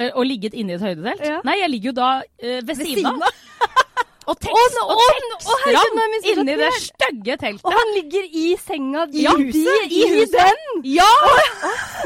[0.00, 1.24] Eh, Og ligget inni et høydetelt?
[1.24, 1.40] Ja.
[1.46, 3.40] Nei, jeg ligger jo da eh, ved, Ved siden siden av.
[4.30, 5.00] Og, tekst, og
[5.32, 7.64] misforstått inni det stygge teltet.
[7.66, 10.36] Og han ligger i senga i Ja, di, i huset.
[10.38, 10.84] den!
[10.94, 11.08] Ja!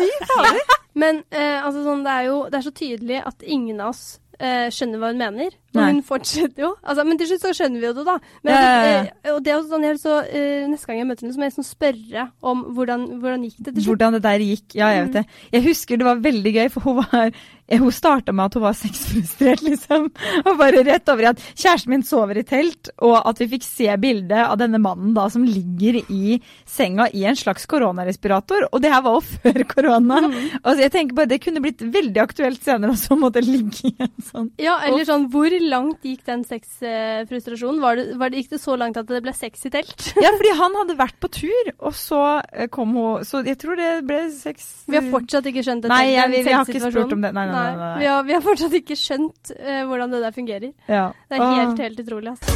[1.03, 4.05] Men eh, altså sånn, det er jo det er så tydelig at ingen av oss
[4.41, 5.57] eh, skjønner hva hun mener.
[5.77, 5.93] Og Nei.
[5.93, 6.71] hun fortsetter jo.
[6.83, 8.17] Altså, men til slutt så skjønner vi jo det, da.
[8.43, 9.03] Men, Ja, ja, ja.
[9.25, 11.43] eh, og det er også sånn, jeg så, eh, Neste gang jeg møter henne, så
[11.43, 13.91] må jeg sånn spørre om hvordan, hvordan gikk det til slutt.
[13.93, 14.67] Hvordan det der gikk.
[14.81, 15.25] Ja, jeg vet det.
[15.53, 18.63] Jeg husker det var veldig gøy, for hun var eh, Hun starta med at hun
[18.63, 20.05] var sexfrustrert, liksom.
[20.47, 23.65] Og bare rett over i at kjæresten min sover i telt, og at vi fikk
[23.67, 28.69] se bildet av denne mannen da som ligger i senga i en slags koronarespirator.
[28.73, 30.21] Og det her var jo før korona.
[30.63, 33.95] Altså, jeg tenker bare Det kunne blitt veldig aktuelt senere også, å måtte ligge i
[33.99, 37.81] en sånn Ja, eller sånn, Hvor langt gikk den sexfrustrasjonen?
[37.83, 40.07] Var det, var det, gikk det så langt at det ble sex i telt?
[40.25, 42.21] Ja, fordi han hadde vært på tur, og så
[42.53, 45.93] eh, kom hun Så jeg tror det ble sex Vi har fortsatt ikke skjønt dette,
[45.93, 47.33] Nei, vi har ikke spurt om det.
[47.37, 47.93] Nei, nei, nei, nei, nei.
[48.05, 50.73] Vi, har, vi har fortsatt ikke skjønt uh, hvordan det der fungerer.
[50.91, 51.07] Ja.
[51.31, 52.35] Det er helt, helt utrolig.
[52.37, 52.55] Altså.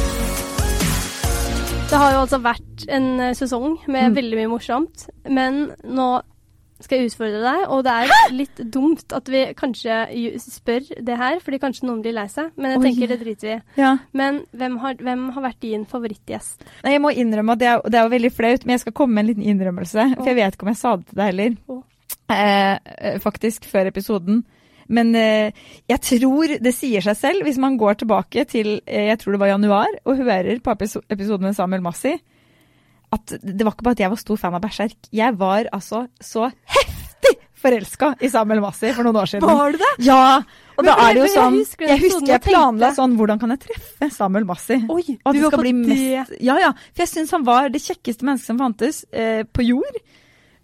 [1.91, 4.15] Det har jo altså vært en eh, sesong med Mm.
[4.15, 6.05] veldig mye morsomt, men nå
[6.85, 9.99] skal jeg utfordre deg, og det er litt dumt at vi kanskje
[10.43, 12.85] spør det her, fordi kanskje noen blir lei seg, men jeg Oi.
[12.87, 13.61] tenker det driter vi i.
[13.81, 13.95] ja.
[14.17, 16.65] Men hvem har, hvem har vært din favorittgjest?
[16.85, 19.17] Nei, jeg må innrømme at det er, det er veldig flaut, men jeg skal komme
[19.17, 20.07] med en liten innrømmelse.
[20.17, 21.55] For jeg vet ikke om jeg sa det til deg heller.
[21.71, 21.83] Oh.
[22.31, 24.43] Eh, eh, faktisk, før episoden.
[24.91, 25.55] Men eh,
[25.89, 29.41] jeg tror det sier seg selv, hvis man går tilbake til eh, jeg tror det
[29.43, 32.17] var januar, og hører på episoden med Samuel Massi,
[33.11, 34.95] at det var ikke bare at jeg var stor fan av Berserk.
[35.11, 36.45] Jeg var altså så
[36.75, 39.45] heftig forelska i Samuel Massi for noen år siden.
[39.45, 39.89] Var du det?
[40.07, 40.41] Ja!
[40.77, 43.39] Og da er det jo jeg- jeg sånn husker Jeg husker jeg planla sånn Hvordan
[43.39, 44.79] kan jeg treffe Samuel Massi?
[44.89, 46.71] Oi, Og at du det skal bli mest Ja, ja.
[46.93, 49.99] For jeg syns han var det kjekkeste mennesket som fantes eh, på jord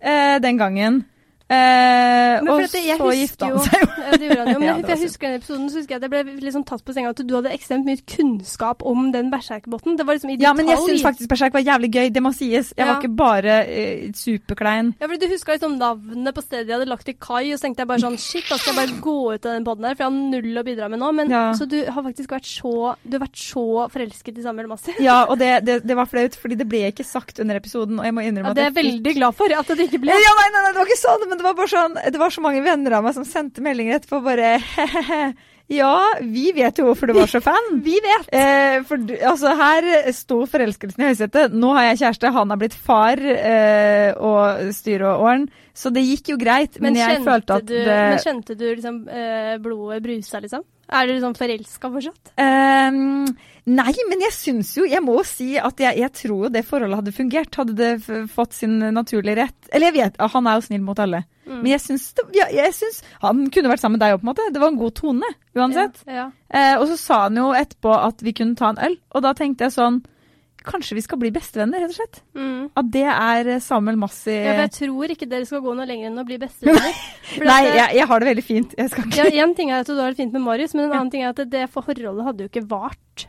[0.01, 1.05] eh, den gangen.
[1.47, 3.87] Eh, Men og så gifta han seg jo.
[4.03, 4.59] Ja, det gjorde han jo.
[4.59, 6.95] Men Ja, jeg, husker den episoden, så husker jeg at jeg ble liksom tatt på
[6.95, 9.95] senga at du hadde ekstremt mye kunnskap om den berserkbåten.
[9.99, 10.91] Det var liksom i Ja, men jeg detalj.
[10.91, 12.73] syns faktisk Berserk var jævlig gøy, det må sies.
[12.77, 14.93] Jeg var ikke bare eh, superklein.
[14.99, 17.67] Ja, fordi Du huska liksom navnet på stedet de hadde lagt til kai, og så
[17.67, 19.95] tenkte jeg bare sånn Shit, da skal jeg bare gå ut av den poden her,
[19.95, 21.11] for jeg har null å bidra med nå.
[21.21, 21.43] Men Ja.
[21.57, 22.73] Så du har faktisk vært så
[23.07, 24.95] Du har vært så forelsket i Samuel Massi.
[25.03, 28.05] Ja, og det, det, det var flaut, fordi det ble ikke sagt under episoden, og
[28.07, 30.11] jeg må innrømme Ja, at det er jeg veldig glad for at det ikke ble.
[30.17, 32.33] Ja, nei, nei, nei, det var ikke sånn, men det var bare sånn Det var
[32.33, 34.57] så mange venner av meg som sendte meldinger etterpå bare
[35.67, 37.65] Ja, vi vet jo hvorfor du var så fan.
[37.83, 38.29] Vi vet.
[38.31, 41.51] Eh, for altså, her sto forelskelsen i høysetet.
[41.51, 45.43] Nå har jeg kjæreste, han har blitt far eh, og styr og åren.
[45.75, 48.63] Så det gikk jo greit, men, Men jeg følte at du, det men kjente du
[48.69, 50.63] liksom eh, blodet brusa, liksom?
[50.87, 52.31] Er du sånn forelska fortsatt?
[52.39, 53.25] Um,
[53.67, 56.63] nei, men jeg syns jo Jeg må jo si at jeg, jeg tror jo det
[56.67, 57.59] forholdet hadde fungert.
[57.59, 59.57] Hadde det fått sin naturlige rett.
[59.71, 61.25] Eller jeg vet, han er jo snill mot alle.
[61.47, 61.59] Mm.
[61.61, 64.31] Men jeg syns, ja, jeg syns han kunne vært sammen med deg òg, på en
[64.31, 64.49] måte.
[64.55, 66.03] Det var en god tone uansett.
[66.07, 66.27] Ja, ja.
[66.47, 69.33] Uh, og så sa han jo etterpå at vi kunne ta en øl, og da
[69.35, 70.01] tenkte jeg sånn
[70.67, 72.19] Kanskje vi skal bli bestevenner, rett og slett.
[72.37, 72.67] Mm.
[72.81, 75.87] At det er eh, Samuel Massi Ja, for jeg tror ikke dere skal gå noe
[75.87, 76.99] lenger enn å bli bestevenner.
[77.49, 78.75] Nei, eh, jeg, jeg har det veldig fint.
[78.77, 80.89] Jeg skal ikke Ja, En ting er at du har det fint med Marius, men
[80.89, 83.27] en annen ting er at det forholdet hadde jo ikke vart.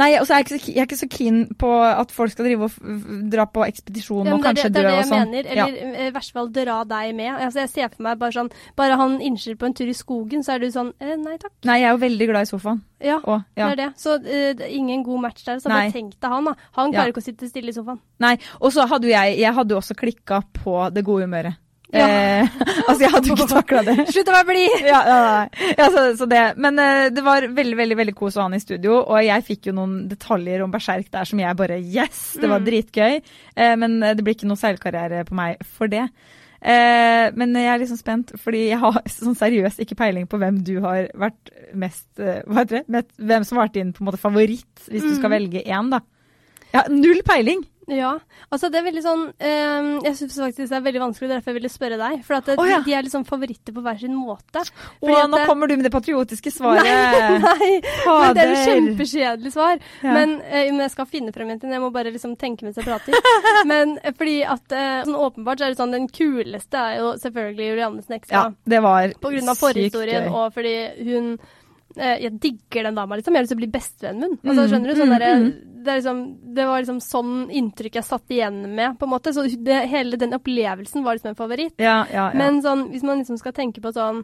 [0.00, 2.46] Nei, og så er jeg, ikke jeg er ikke så keen på at folk skal
[2.48, 4.80] drive og dra på ekspedisjon Ja, og kanskje det, er sånn.
[4.80, 5.24] det, er det jeg sånn.
[5.30, 5.50] mener.
[5.52, 7.30] Eller eh, i hvert fall dra deg med.
[7.36, 8.50] Altså, jeg ser for meg bare sånn
[8.80, 11.52] Bare han innser på en tur i skogen, så er du sånn eh, Nei takk.
[11.68, 12.82] Nei, jeg er jo veldig glad i sofaen.
[13.00, 13.68] Ja, Og, ja.
[13.68, 13.88] det er det.
[14.00, 15.60] Så uh, ingen god match der.
[15.60, 15.86] Så Nei.
[15.86, 16.54] bare tenk deg han, da.
[16.76, 18.00] Han klarer ikke å sitte stille i sofaen.
[18.20, 21.56] Nei, og så hadde jo jeg Jeg hadde jo også klikka på det gode humøret.
[21.92, 22.06] Ja.
[22.06, 22.48] Eh,
[22.86, 23.94] altså, jeg hadde jo ikke takla det.
[24.14, 24.74] Slutt å være blid!
[24.86, 26.42] ja, ja, ja, så, så det.
[26.62, 29.46] Men eh, det var veldig veldig, veldig kos å ha han i studio, og jeg
[29.48, 32.36] fikk jo noen detaljer om Berserk der som jeg bare Yes!
[32.40, 32.68] Det var Mm.
[32.68, 33.16] dritgøy.
[33.56, 36.04] Eh, men eh, det blir ikke noe seilkarriere på meg for det.
[36.60, 40.58] Eh, men jeg er liksom spent, fordi jeg har sånn seriøst ikke peiling på hvem
[40.66, 43.04] du har vært mest eh, Hva heter det?
[43.16, 45.36] Hvem som har vært din på en måte favoritt, hvis du skal Mm.
[45.38, 46.02] velge én, da.
[46.74, 47.64] Ja, null peiling!
[47.88, 48.12] Ja.
[48.50, 51.58] Altså, det er veldig sånn eh, Jeg syns faktisk det er veldig vanskelig, derfor jeg
[51.58, 52.20] ville spørre deg.
[52.26, 52.80] For det, oh, ja.
[52.84, 54.62] de er liksom favoritter på hver sin måte.
[54.62, 56.86] Å, nå kommer du med det patriotiske svaret!
[56.86, 57.70] Nei, nei.
[58.06, 59.80] Men det er et kjempekjedelig svar.
[60.04, 60.14] Ja.
[60.14, 61.62] Men, uh, men jeg skal finne frem en.
[61.76, 63.16] Jeg må bare liksom tenke mens jeg prater.
[63.70, 67.14] men eh, fordi at uh, sånn åpenbart så er det sånn den kuleste er jo
[67.22, 68.36] selvfølgelig Julianne Snekstad.
[68.36, 70.76] Ja, det var På grunn av forhistorien og fordi
[71.06, 71.34] hun
[71.96, 73.34] Jeg digger den dama, liksom.
[73.34, 74.38] Jeg har lyst til å bli bestevennen min.
[74.44, 75.00] Altså, Mm, skjønner du?
[75.00, 75.48] Sånn der, mm.
[75.84, 76.20] det, liksom,
[76.54, 79.32] det var liksom sånn inntrykk jeg satt igjen med, på en måte.
[79.34, 81.74] Så det, hele den opplevelsen var liksom en favoritt.
[81.78, 82.38] Ja, ja, ja.
[82.38, 84.22] Men sånn, hvis man liksom skal tenke på sånn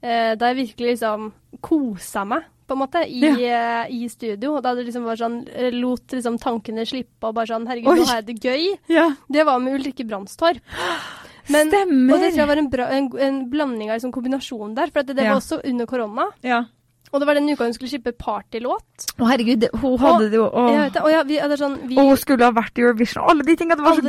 [0.00, 4.60] eh, Da jeg virkelig liksom kosa meg, på en måte, i, eh, i studio.
[4.60, 7.98] Da det liksom var sånn eh, Lot liksom tankene slippe og bare sånn Herregud, Oi.
[7.98, 8.78] nå har jeg det gøy.
[8.92, 9.08] ja.
[9.26, 10.60] Det var med Ulrikke Brandstorp.
[11.48, 12.12] Men, Stemmer!
[12.12, 14.90] og det tror jeg var en, bra, en, en blanding av liksom kombinasjon der.
[14.92, 16.28] For det, det var også under korona.
[16.44, 16.64] ja.
[17.12, 19.06] Og det var den uka hun skulle slippe partylåt.
[19.18, 20.96] Å, herregud, hun hadde det jo vet.
[21.02, 23.24] Og ja, vi, det sånn, vi, hun skulle ha vært i Eurovision.
[23.30, 23.76] Alle de tinga.
[23.78, 24.02] Det var så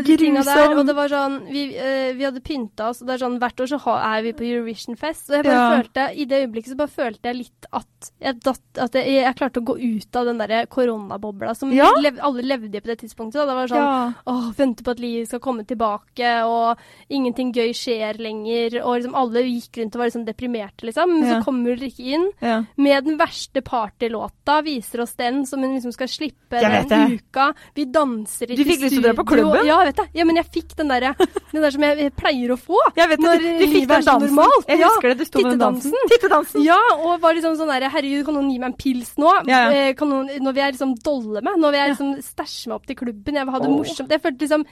[0.43, 0.87] der, og grusomt.
[0.89, 3.71] det var sånn Vi, eh, vi hadde pynta oss, og det er sånn hvert år
[3.71, 5.29] så er vi på Eurovision-fest.
[5.29, 5.69] Og jeg bare Ja.
[5.77, 9.35] følte, i det øyeblikket så bare følte jeg litt at jeg, datt, at jeg, jeg
[9.35, 11.91] klarte å gå ut av den derre koronabobla som Ja.
[11.99, 13.45] lev, alle levde i på det tidspunktet.
[13.45, 14.15] Det var sånn.
[14.27, 16.77] Åh, vente på at livet skal komme tilbake, og
[17.09, 18.81] ingenting gøy skjer lenger.
[18.83, 21.09] Og liksom alle gikk rundt og var liksom deprimerte, liksom.
[21.19, 22.63] Men så kommer Ulrikke inn Ja.
[22.89, 27.51] Med den verste partylåta, viser oss den som hun liksom skal slippe Jeg den uka.
[27.77, 29.65] Vi danser i studio Du fikk lyst til å dra på klubben?
[29.69, 30.09] Ja, vet jeg.
[30.19, 31.11] Ja, men jeg fikk den derre
[31.53, 32.79] Den der som jeg, jeg pleier å få.
[32.97, 34.25] Jeg vet det, du, du fikk den dansen.
[34.33, 34.67] normalt.
[34.69, 35.95] Jeg husker det, du sto med den dansen.
[36.13, 36.63] Tittedansen.
[36.65, 39.31] Ja, og var liksom sånn derre Herregud, kan noen gi meg en pils nå?
[39.49, 39.85] Ja, ja.
[39.89, 41.57] Eh, Kan noen, når vi er liksom dolle med?
[41.61, 43.37] Når vi er liksom stæsje meg opp til klubben?
[43.39, 43.75] Jeg vil ha det Åh.
[43.77, 44.13] morsomt.
[44.15, 44.65] Jeg følte liksom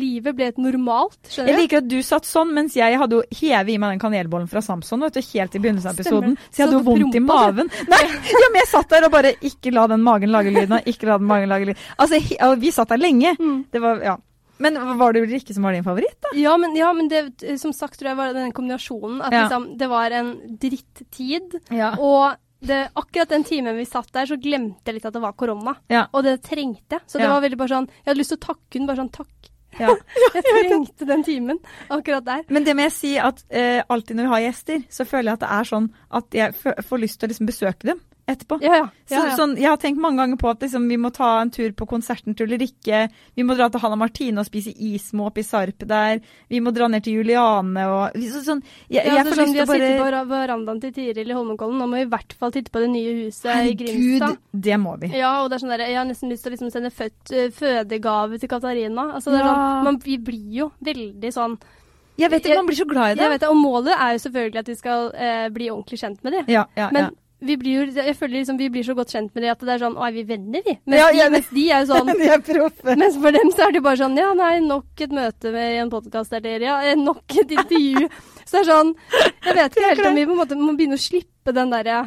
[0.00, 1.18] livet ble et normalt.
[1.26, 1.60] Jeg Skjønner du?
[1.62, 4.62] liker at du satt sånn, mens jeg hadde jo hevet i meg den kanelbollen fra
[4.64, 6.36] Samson vet du, helt i begynnelsen av episoden.
[6.50, 7.88] Så jeg hadde jo vondt i prompa, maven.
[7.92, 8.00] Nei,
[8.32, 11.06] ja, men jeg satt der og bare Ikke la den magen lage lyd og Ikke
[11.10, 11.86] la den magen lage lyden.
[12.00, 13.36] Altså, vi satt der lenge.
[13.38, 13.64] Mm.
[13.72, 14.16] Det var, ja.
[14.60, 16.34] Men var det Ulrikke som var din favoritt, da?
[16.36, 17.22] Ja, men, ja, men det
[17.62, 19.22] som sagt tror jeg var den kombinasjonen.
[19.24, 19.42] At Ja.
[19.46, 21.60] liksom, det var en drittid.
[21.72, 21.94] Ja.
[21.98, 25.32] Og det, akkurat den timen vi satt der, så glemte jeg litt at det var
[25.32, 25.76] korona.
[25.88, 26.06] Ja.
[26.12, 27.06] Og det trengte jeg.
[27.08, 29.12] Så det var veldig bare sånn Jeg hadde lyst til å takke hun bare sånn
[29.16, 29.49] takk.
[29.78, 29.94] Ja.
[30.34, 32.44] Jeg trengte den timen akkurat der.
[32.48, 35.40] Men det må jeg si at eh, alltid når vi har gjester, så føler jeg
[35.40, 35.90] at det er sånn
[36.20, 36.56] at jeg
[36.88, 38.02] får lyst til å liksom besøke dem
[38.32, 38.58] etterpå.
[38.62, 38.88] Ja, ja.
[39.10, 39.36] Så.
[39.36, 41.86] Sånn, jeg har tenkt mange ganger på at liksom, vi må ta en tur på
[41.90, 43.08] konserten til Ulrikke.
[43.36, 46.20] Vi må dra til Hanna Martine og spise ismåp i Sarp der.
[46.48, 49.54] Vi må dra ned til Juliane og så, sånn, Jeg, Ja, jeg får sånn, lyst
[49.54, 51.78] vi har sittet på verandaen til Tiril i Holmenkollen.
[51.78, 54.38] Nå må vi i hvert fall titte på det nye huset i Herregud, Grimstad.
[54.52, 55.12] det må vi.
[55.18, 57.32] Ja, og det er sånn der, Jeg har nesten lyst til å liksom sende født,
[57.32, 59.12] eh, fødegave til Katarina.
[59.14, 59.54] Altså, det er Ja.
[59.54, 61.58] sånn, man, vi blir jo veldig sånn
[62.18, 63.22] Jeg vet ikke, man blir så glad i det.
[63.22, 66.22] Jeg vet det, Og målet er jo selvfølgelig at vi skal eh, bli ordentlig kjent
[66.22, 66.44] med dem.
[66.48, 67.10] Ja, ja, Men ja.
[67.40, 69.72] Vi blir jo, jeg føler liksom vi blir så godt kjent med dem at det
[69.74, 70.74] er sånn Å, er vi venner, vi?
[70.84, 72.96] Mens, Ja, ja, de, mens de er jo sånn De er proffe.
[73.00, 75.92] Mens for dem så er det bare sånn Ja, nei, nok et møte med en
[75.92, 78.08] podkast eller ja, eh, nok et intervju.
[78.44, 78.94] så det er sånn
[79.46, 82.00] Jeg vet ikke helt om vi på en måte må begynne å slippe den derre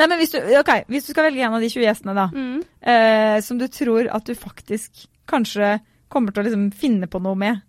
[0.00, 2.22] Nei, men hvis du, okay, hvis du skal velge en av de 20 gjestene, da,
[2.32, 5.74] mm, eh, som du tror at du faktisk kanskje
[6.08, 7.60] kommer til å liksom finne på noe med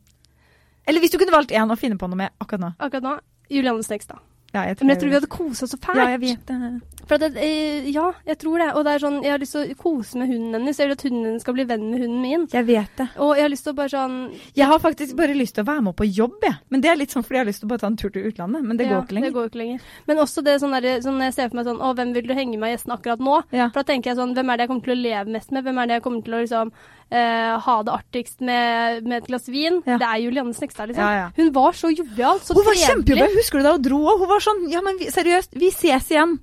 [0.87, 2.71] Eller hvis du kunne valgt én å finne på noe med akkurat nå.
[2.79, 3.17] akkurat nå
[3.51, 4.23] Julianne Snekstad.
[4.55, 5.99] Ja, jeg Men jeg tror vi hadde kosa oss så fælt.
[5.99, 6.59] Ja, jeg vet det.
[7.05, 8.69] For at det, eh, ja, jeg tror det.
[8.75, 10.79] Og det er sånn, jeg har lyst til å kose med hunden hennes.
[10.79, 12.47] Jeg vil at hunden hennes skal bli venn med hunden min.
[12.51, 13.07] Jeg vet det.
[13.21, 14.17] Og jeg har lyst til å bare sånn
[14.55, 16.57] Jeg har faktisk bare lyst til å være med på jobb, jeg.
[16.69, 18.09] Men det er litt sånn fordi jeg har lyst til å bare ta en tur
[18.09, 18.65] til utlandet.
[18.65, 19.29] Men det ja, går ikke lenger.
[19.29, 19.87] Det går ikke lenger.
[20.09, 22.35] Men også det sånn der, sånn jeg ser for meg sånn Å, hvem vil du
[22.37, 23.39] henge med av gjestene akkurat nå?
[23.55, 23.69] Ja.
[23.71, 25.65] For da tenker jeg sånn Hvem er det jeg kommer til å leve mest med?
[25.65, 26.75] Hvem er det jeg kommer til å liksom
[27.05, 29.75] Uh, ha det artigst med, med et glass vin?
[29.85, 29.99] Ja.
[30.01, 31.05] Det er Julianne Snekstad, liksom.
[31.05, 31.27] Ja, ja.
[31.37, 33.27] Hun var så jovial, så Hun var trivelig.
[33.37, 33.99] Husker du da hun dro?
[34.09, 34.23] òg?
[34.23, 36.39] hun var sånn Ja, men vi, seriøst, vi ses igjen!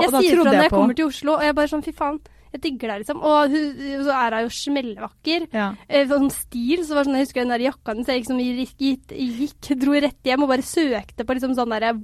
[0.00, 1.84] Jeg og da sier fra når jeg jeg kommer til Oslo, og jeg bare sånn
[1.84, 2.20] fy faen.
[2.52, 3.22] Jeg digger deg, liksom.
[3.24, 5.46] Og hun, så er hun jo smellvakker.
[5.56, 5.70] Ja.
[5.88, 8.06] Eh, sånn stil, så var sånn, Jeg husker den der jakka hennes.
[8.06, 11.94] Jeg gikk, gikk, gikk, dro rett hjem og bare søkte på liksom sånn derre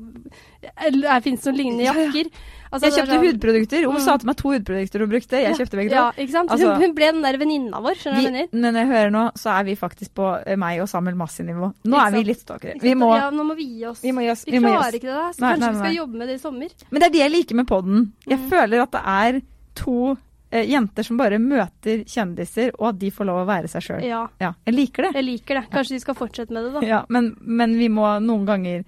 [1.23, 2.07] Fins det noen lignende Ja, ja.
[2.09, 2.31] jakker?
[2.71, 3.85] Altså, Jeg kjøpte sånn- hudprodukter.
[3.87, 4.01] Hun Mm.
[4.05, 5.31] sa til meg to hudprodukter hun brukte.
[5.41, 5.95] Jeg kjøpte begge to.
[5.95, 6.51] Ja, ikke sant?
[6.51, 7.95] Altså- hun, ble den der venninna vår.
[7.97, 8.73] Skjønner du hva jeg mener?
[8.73, 11.73] når jeg hører nå, så er vi faktisk på eh, meg og Samuel Massi-nivå.
[11.87, 12.81] Nå er vi litt stalkere.
[12.81, 14.01] Vi må, ja, nå må vi gi oss.
[14.03, 14.45] vi gi oss.
[14.45, 14.85] Vi vi må oss.
[14.85, 15.31] klarer ikke det, da.
[15.33, 15.93] Så Nei, kanskje nei, vi nei.
[15.95, 16.69] skal jobbe med det i sommer.
[16.91, 18.13] Men det er det jeg liker med podden.
[18.27, 18.49] Jeg Mm.
[18.51, 19.43] føler at det er
[19.75, 20.19] to
[20.51, 24.03] jenter som bare møter kjendiser, og at de får lov å være seg sjøl.
[24.07, 25.13] Ja, Ja, jeg liker det.
[25.19, 25.65] jeg liker det.
[25.73, 26.81] Kanskje de skal fortsette med det, da.
[26.87, 28.79] Ja, men, men vi må noen ganger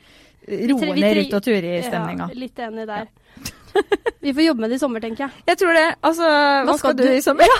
[0.49, 2.31] eh, roe ned Ruth og Turi-stemninga.
[2.33, 3.09] Ja, litt enig der.
[4.25, 5.45] vi får jobbe med det i sommer, tenker jeg.
[5.53, 5.87] Jeg tror det.
[6.03, 6.31] Altså,
[6.67, 7.53] hva, skal du i sommer?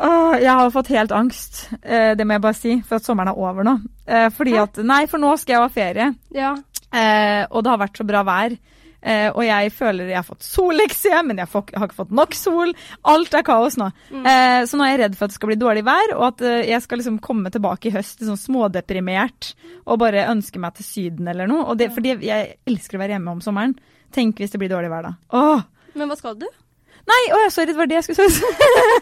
[0.00, 3.32] Åh, jeg har fått helt angst, eh, det må jeg bare si, for at sommeren
[3.32, 3.72] er over nå.
[4.06, 4.62] Eh, fordi Hæ?
[4.68, 6.06] at Nei, for nå skal jeg ha ferie,
[6.36, 6.52] Ja.
[6.94, 8.54] eh, og det har vært så bra vær.
[8.98, 12.14] Eh, og jeg føler jeg har fått sollekse, men jeg, får, jeg har ikke fått
[12.18, 12.74] nok sol.
[13.12, 13.90] Alt er kaos nå.
[14.10, 14.26] Mm.
[14.26, 16.46] Eh, så nå er jeg redd for at det skal bli dårlig vær, og at
[16.48, 19.52] eh, jeg skal liksom komme tilbake i høst liksom smådeprimert
[19.86, 21.66] og bare ønske meg til Syden eller noe.
[21.70, 23.76] Og det, fordi jeg elsker å være hjemme om sommeren.
[24.14, 25.18] Tenk hvis det blir dårlig vær da.
[25.36, 25.66] Åh!
[25.98, 26.48] Men hva skal du?
[27.08, 28.48] Nei, å, sorry, det var det jeg skulle si.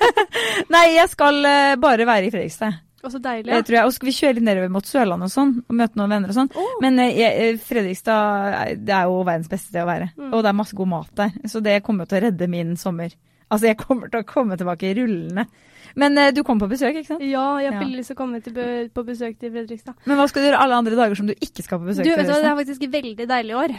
[0.75, 2.83] Nei, jeg skal eh, bare være i Fredrikstad.
[3.05, 3.53] Å, så deilig.
[3.53, 6.01] Jeg tror jeg, og skal vi kjøre litt nedover mot Sørlandet og sånn, og møte
[6.01, 6.51] noen venner og sånn.
[6.57, 6.75] Oh.
[6.83, 10.11] Men eh, jeg, eh, Fredrikstad eh, det er jo verdens beste sted å være.
[10.17, 10.31] Mm.
[10.31, 11.35] Og det er masse god mat der.
[11.53, 13.13] Så det kommer til å redde min sommer.
[13.47, 15.45] Altså, jeg kommer til å komme tilbake rullende.
[15.97, 17.23] Men du kom på besøk, ikke sant?
[17.25, 17.85] Ja, jeg har Ja.
[17.85, 19.95] veldig lyst til å komme be på besøk til Fredrikstad.
[20.05, 22.11] Men hva skal du gjøre alle andre dager som du ikke skal på besøk Du,
[22.11, 23.77] vet du det er faktisk veldig deilig i år.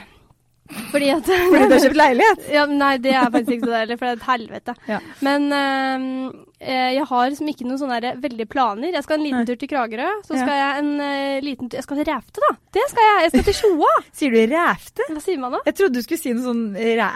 [0.92, 2.48] Fordi at Fordi du har kjøpt leilighet?
[2.58, 4.76] ja, Nei, det er faktisk ikke så deilig, for det er et helvete.
[4.88, 5.00] Ja.
[5.22, 8.90] Men eh, jeg har liksom ikke noen sånne veldige planer.
[8.96, 10.08] Jeg skal en liten tur til Kragerø.
[10.26, 10.42] Så Ja.
[10.42, 12.50] skal jeg en uh, liten tur Jeg skal til Ræfte, da!
[12.74, 13.20] Det skal jeg!
[13.28, 13.92] Jeg skal til Sjoa!
[14.18, 15.06] Sier du ræfte?
[15.14, 15.60] Hva sier man da?
[15.70, 17.10] Jeg trodde du skulle si noe sånn ræ...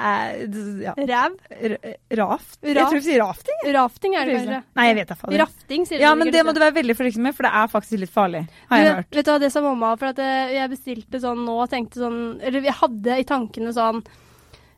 [0.86, 0.94] Ja.
[0.98, 1.36] Ræv?
[1.58, 1.80] r-
[2.22, 2.60] Raft?
[2.62, 3.60] Jeg tror du sier rafting.
[3.76, 4.62] Rafting er det kanskje.
[4.78, 5.38] Nei, jeg vet da faen.
[5.42, 7.72] Rafting, sier Ja, de men det må du være veldig forsiktig med, for det er
[7.74, 9.10] faktisk litt farlig, har jeg Du, hørt.
[9.18, 12.02] Vet du hva, det sa mamma, for at eh, jeg bestilte sånn nå og tenkte
[12.02, 14.04] sånn Eller jeg hadde i tankene sånn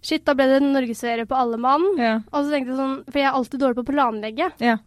[0.03, 1.85] Shit, da ble det norgesserie på alle mann.
[1.99, 2.17] Ja.
[2.31, 4.49] Og så tenkte jeg sånn, for jeg er alltid dårlig på å planlegge.
[4.63, 4.79] Ja.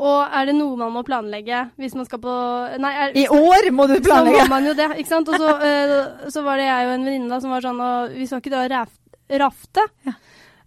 [0.00, 2.34] Og er det noe man må planlegge hvis man skal på
[2.80, 4.46] Nei, er, I år må du så planlegge!
[4.48, 5.28] må man jo det, ikke sant.
[5.28, 8.28] Og så, uh, så var det jeg og en venninne som var sånn og Vi
[8.30, 9.86] skal ikke dra og rafte.
[10.08, 10.16] Ja.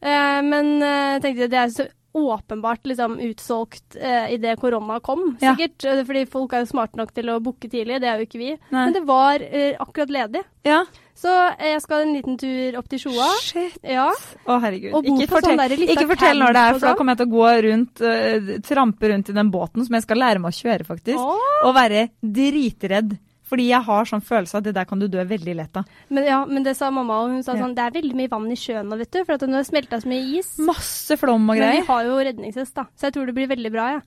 [0.03, 5.31] Uh, men uh, tenkte jeg det er så åpenbart liksom utsolgt eh, idet korona kom,
[5.41, 5.83] sikkert.
[5.83, 5.95] Ja.
[6.05, 8.51] Fordi folk er jo smarte nok til å booke tidlig, det er jo ikke vi.
[8.53, 8.83] Nei.
[8.83, 10.43] Men det var eh, akkurat ledig.
[10.67, 10.83] Ja.
[11.17, 13.31] Så eh, jeg skal en liten tur opp til Sjoa.
[13.41, 13.81] Shit.
[13.81, 14.07] Ja.
[14.13, 14.93] Å, herregud.
[15.01, 17.01] Ikke fortell, sånn fortell, ikke fortell når det er, for da sånn.
[17.01, 20.21] kommer jeg til å gå rundt, uh, trampe rundt i den båten som jeg skal
[20.21, 21.21] lære meg å kjøre, faktisk.
[21.21, 21.61] Åh.
[21.67, 23.17] Og være dritredd.
[23.53, 25.89] Fordi jeg har sånn følelse av at det der kan du dø veldig lett av.
[26.09, 27.61] Men, ja, men det sa mamma, og hun sa Ja.
[27.61, 29.67] sånn Det er veldig mye vann i sjøen nå, vet du, for at nå har
[29.67, 30.55] smelta så mye is.
[30.57, 31.77] Masse flom og greier.
[31.77, 34.01] Men vi har jo redningshest, da, så jeg tror det blir veldig bra, jeg.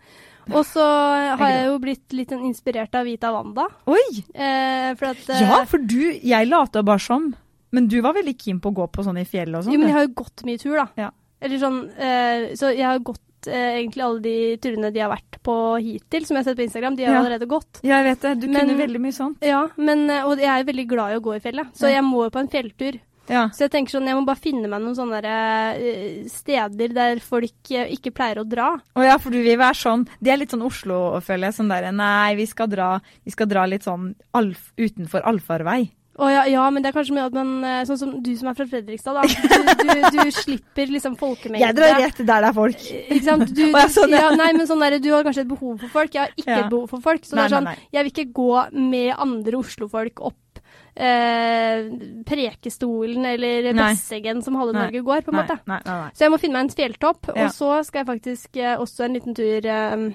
[0.54, 0.82] Og så
[1.38, 3.66] har jeg jo blitt litt sånn inspirert av Vita Wanda.
[3.90, 4.04] Oi!
[4.34, 7.34] Eh, for at eh, Ja, for du Jeg lata bare som.
[7.72, 9.74] Men du var veldig keen på å gå på sånn i fjellet og sånn.
[9.74, 10.86] Jo, men jeg har jo gått mye tur, da.
[10.96, 11.10] Ja.
[11.42, 15.40] Eller sånn eh, Så jeg har gått eh, egentlig alle de turene de har vært
[15.42, 16.96] på hittil, som jeg har sett på Instagram.
[16.96, 17.22] De har Ja.
[17.22, 17.80] allerede gått.
[17.82, 18.40] Ja, jeg vet det.
[18.40, 19.36] Du Men- kunne veldig mye sånt.
[19.42, 22.02] Ja, men, eh, og jeg er veldig glad i å gå i fjellet, så jeg
[22.04, 23.00] må jo på en fjelltur.
[23.28, 23.48] Ja.
[23.48, 27.16] Så jeg tenker sånn, jeg må bare finne meg noen sånne der, eh, steder der
[27.18, 28.80] folk eh, ikke pleier å dra.
[28.94, 31.54] Å ja, for du vil være sånn Det er litt sånn Oslo, føler jeg.
[31.54, 35.90] Sånn derre Nei, vi skal dra, vi skal dra litt sånn alf, utenfor allfarvei.
[36.16, 38.48] Å ja, ja, men det er kanskje med at man eh, Sånn som du som
[38.48, 39.26] er fra Fredrikstad, da.
[39.26, 41.60] Du, du, du slipper liksom folkemengde.
[41.64, 42.88] Jeg drar rett der det er folk.
[43.02, 43.52] Ikke sant?
[43.52, 44.32] Du, ja, sånn, ja.
[44.38, 46.16] nei, men sånn der, du har kanskje et behov for folk.
[46.16, 47.28] Jeg har ikke et behov for folk.
[47.28, 47.88] Så Nei, det er sånn, nei, nei.
[47.98, 48.50] jeg vil ikke gå
[48.96, 50.62] med andre Oslo-folk opp
[50.96, 51.90] eh,
[52.26, 53.72] Prekestolen eller.
[53.76, 55.58] Besseggen som halve Norge går, på en måte.
[56.16, 59.18] Så jeg må finne meg en fjelltopp, og så skal jeg faktisk eh, også en
[59.18, 60.08] liten tur eh,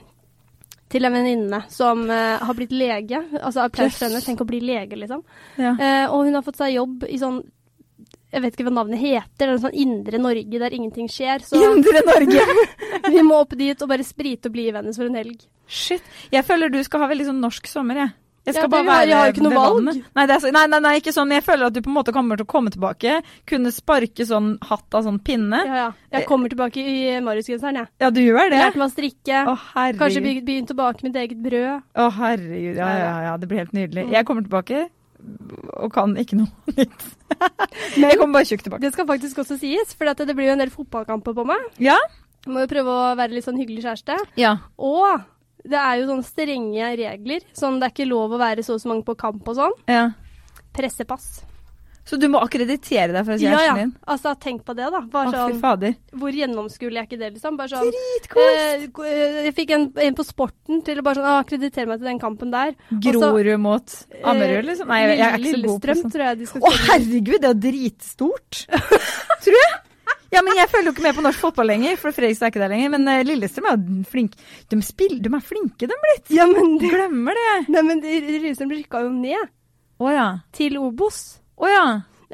[0.91, 3.23] til en venninne som uh, har blitt lege.
[3.39, 5.23] Altså applaus for henne, tenk å bli lege, liksom.
[5.55, 5.73] Ja.
[5.79, 7.41] Uh, og hun har fått seg jobb i sånn
[8.31, 11.43] jeg vet ikke hva navnet heter, det er sånn indre Norge der ingenting skjer.
[11.43, 12.45] Så Indre Norge!
[13.11, 15.43] vi må opp dit og bare sprite og bli venner for en helg.
[15.67, 16.05] Shit.
[16.31, 18.13] Jeg føler du skal ha veldig sånn norsk sommer, jeg.
[18.41, 19.89] Jeg skal Ja, bare være jeg har jo ikke noe valg.
[20.17, 21.33] Nei, det er, nei, nei, nei, ikke sånn.
[21.35, 23.19] Jeg føler at du på en måte kommer til å komme tilbake.
[23.49, 25.59] Kunne sparke sånn hatt av sånn pinne.
[25.67, 25.89] Ja, ja.
[26.15, 27.91] Jeg kommer tilbake i Marius-genseren, jeg.
[28.01, 28.63] Ja, du gjør det?
[28.63, 29.43] Lærte meg å strikke.
[29.45, 29.99] Å, herregud.
[30.01, 31.83] Kanskje begynne tilbake å bake mitt eget brød.
[32.01, 32.79] Å, herregud.
[32.81, 33.35] Ja, ja, ja.
[33.37, 34.07] Det blir helt nydelig.
[34.09, 34.87] Jeg kommer tilbake
[35.77, 37.03] og kan ikke noe nytt.
[37.93, 38.81] jeg kommer bare tjukk tilbake.
[38.87, 41.67] Det skal faktisk også sies, for det blir jo en del fotballkamper på meg.
[41.77, 41.99] Ja?
[42.49, 44.17] Må jo prøve å være litt sånn hyggelig kjæreste.
[44.41, 44.55] Ja.
[44.81, 45.21] Og
[45.67, 47.45] det er jo sånne strenge regler.
[47.57, 49.79] Sånn det er ikke lov å være så og så mange på kamp og sånn.
[49.91, 50.09] ja.
[50.71, 51.41] Pressepass.
[52.07, 53.83] Så du må akkreditere deg for å si kjæresten ja.
[53.85, 53.91] din?
[54.09, 55.01] Altså, tenk på det, da.
[55.13, 55.93] Bare sånn fader.
[56.17, 57.59] Hvor gjennomskuelig er ikke det, liksom?
[57.59, 58.47] Bare sånn Dritkos!
[58.49, 62.09] eh, eh, Jeg fikk en, en på sporten til å bare sånn akkreditere meg til
[62.09, 62.73] den kampen der.
[63.05, 64.89] Grorud mot Ammerud, liksom?
[64.91, 66.65] Nei, jeg, jeg er ikke så god på sånt.
[66.65, 68.65] Å, herregud, det er dritstort!
[69.45, 69.80] Tror jeg.
[70.31, 72.61] Ja, men jeg følger jo ikke med på norsk fotball lenger, for Fredrikstad er ikke
[72.63, 72.91] der lenger.
[72.93, 74.37] Men uh, Lillestrøm er jo flink.
[74.71, 76.31] De, spiller, de er flinke, de blitt.
[76.31, 77.49] Ja, men de, Glemmer det.
[77.73, 79.51] nei, men Lillestrøm rykka jo ned
[80.01, 80.29] Å ja.
[80.55, 81.19] til Obos.
[81.59, 81.85] Å oh, Ja,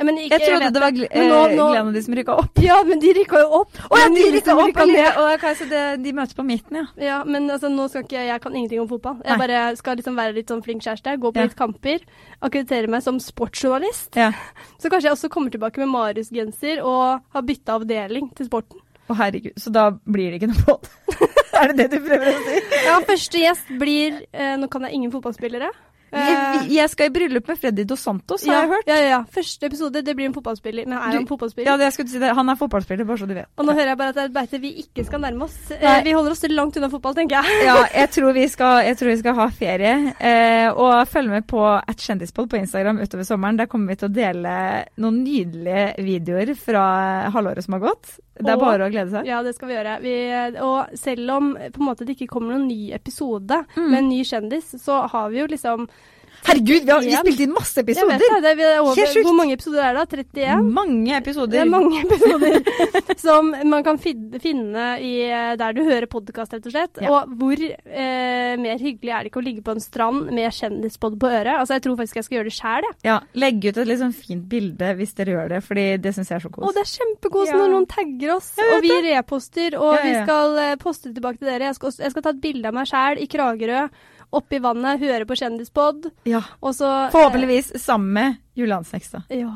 [0.03, 2.13] men ikke, Jeg trodde jeg det var Gl- nå- eh, nå- Glenn og de som
[2.13, 2.59] rykka opp.
[2.61, 3.71] Ja, men de rykka jo opp.
[3.89, 4.67] Å ja, de rykka opp!
[4.67, 5.17] rykka ned.
[5.17, 6.85] Og, okay, så det, de møtes på midten, ja.
[7.07, 9.17] Ja, men altså, nå skal ikke Jeg kan ingenting om fotball.
[9.25, 9.47] Jeg Nei.
[9.47, 11.17] bare skal liksom være litt sånn flink kjæreste.
[11.19, 11.43] Gå på Ja.
[11.49, 11.99] litt kamper.
[12.41, 14.15] Akkreditere meg som sportsjournalist.
[14.15, 14.31] ja.
[14.79, 18.79] Så kanskje jeg også kommer tilbake med Marius-genser og har bytta avdeling til sporten.
[19.09, 20.89] Å herregud, så da blir det ikke noe båt.
[21.61, 22.57] er det det du prøver å si?
[22.85, 25.69] Ja, første gjest blir eh, Nå kan jeg ingen fotballspillere.
[26.11, 28.87] Jeg, jeg skal i bryllup med Freddy Dos Santos, har ja, jeg hørt.
[28.87, 29.19] Ja, ja, ja.
[29.33, 30.85] Første episode, det blir en fotballspiller.
[30.87, 31.67] Men er Du- han fotballspiller?
[31.71, 32.33] Ja, det jeg skulle si det.
[32.35, 33.47] Han er fotballspiller, bare så du vet.
[33.57, 35.57] Og nå hører jeg bare at det er et beite vi ikke skal nærme oss.
[35.71, 36.01] Eh, Nei.
[36.03, 37.65] vi holder oss langt unna fotball, tenker jeg.
[37.67, 39.95] Ja, jeg tror vi skal, jeg tror vi skal ha ferie.
[40.19, 43.57] Eh, og følg med på at kjendispod på Instagram utover sommeren.
[43.57, 44.55] Der kommer vi til å dele
[44.97, 48.19] noen nydelige videoer fra halvåret som har gått.
[48.39, 49.25] Det er Og- bare å glede seg.
[49.25, 50.01] Ja, det skal vi gjøre.
[50.01, 51.53] Vi, og selv om
[51.87, 53.89] måte det ikke kommer noen ny episode Mm.
[53.89, 55.87] med en ny kjendis, så har vi jo liksom
[56.45, 58.13] Herregud, vi har vi spilt inn masse episoder!
[58.13, 59.25] Jeg vet det, det er, er over, Helt sjukt.
[59.27, 60.03] Hvor mange episoder er det?
[60.03, 60.21] da?
[60.21, 60.69] 31?
[60.77, 61.51] Mange episoder.
[61.51, 62.59] Det er mange episoder
[63.25, 67.01] som man kan finne i, eh, der du hører podkast, rett og slett.
[67.03, 67.11] Ja.
[67.11, 71.17] Og hvor eh, mer hyggelig er det ikke å ligge på en strand med kjendispod
[71.19, 71.53] på øret?
[71.57, 72.99] Altså, Jeg tror faktisk jeg skal gjøre det sjæl, jeg.
[73.09, 76.31] Ja, Legg ut et litt sånn fint bilde hvis dere gjør det, fordi det syns
[76.31, 76.67] jeg er så kos.
[76.67, 77.57] Å, det er kjempekos Ja.
[77.61, 80.03] når noen tagger oss, og vi reposter, og ja.
[80.05, 81.71] vi skal eh, poste tilbake til dere.
[81.71, 83.87] Jeg skal, jeg skal ta et bilde av meg sjæl i Kragerø,
[84.33, 86.41] oppi vannet, høre på Kjendispod, Ja.
[86.61, 88.83] og så eh, Forhåpentligvis sammen med Julian
[89.29, 89.53] Ja.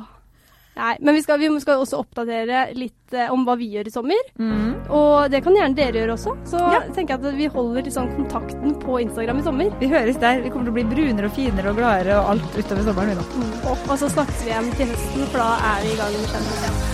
[0.73, 3.91] Nei, men vi skal, vi skal også oppdatere litt eh, om hva vi gjør i
[3.91, 4.21] sommer.
[4.39, 4.87] Mm.
[4.89, 6.37] Og det kan gjerne dere gjøre også.
[6.47, 6.79] Så Ja.
[6.95, 9.69] tenker jeg at vi holder sånn kontakten på Instagram i sommer.
[9.79, 10.41] Vi høres der.
[10.41, 13.09] Vi kommer til å bli brunere og finere og gladere og alt utover sommeren.
[13.09, 13.75] vi nå.
[13.91, 16.63] Og så snakkes vi igjen til høsten, for da er vi i gang med kjendis
[16.63, 16.90] igjen.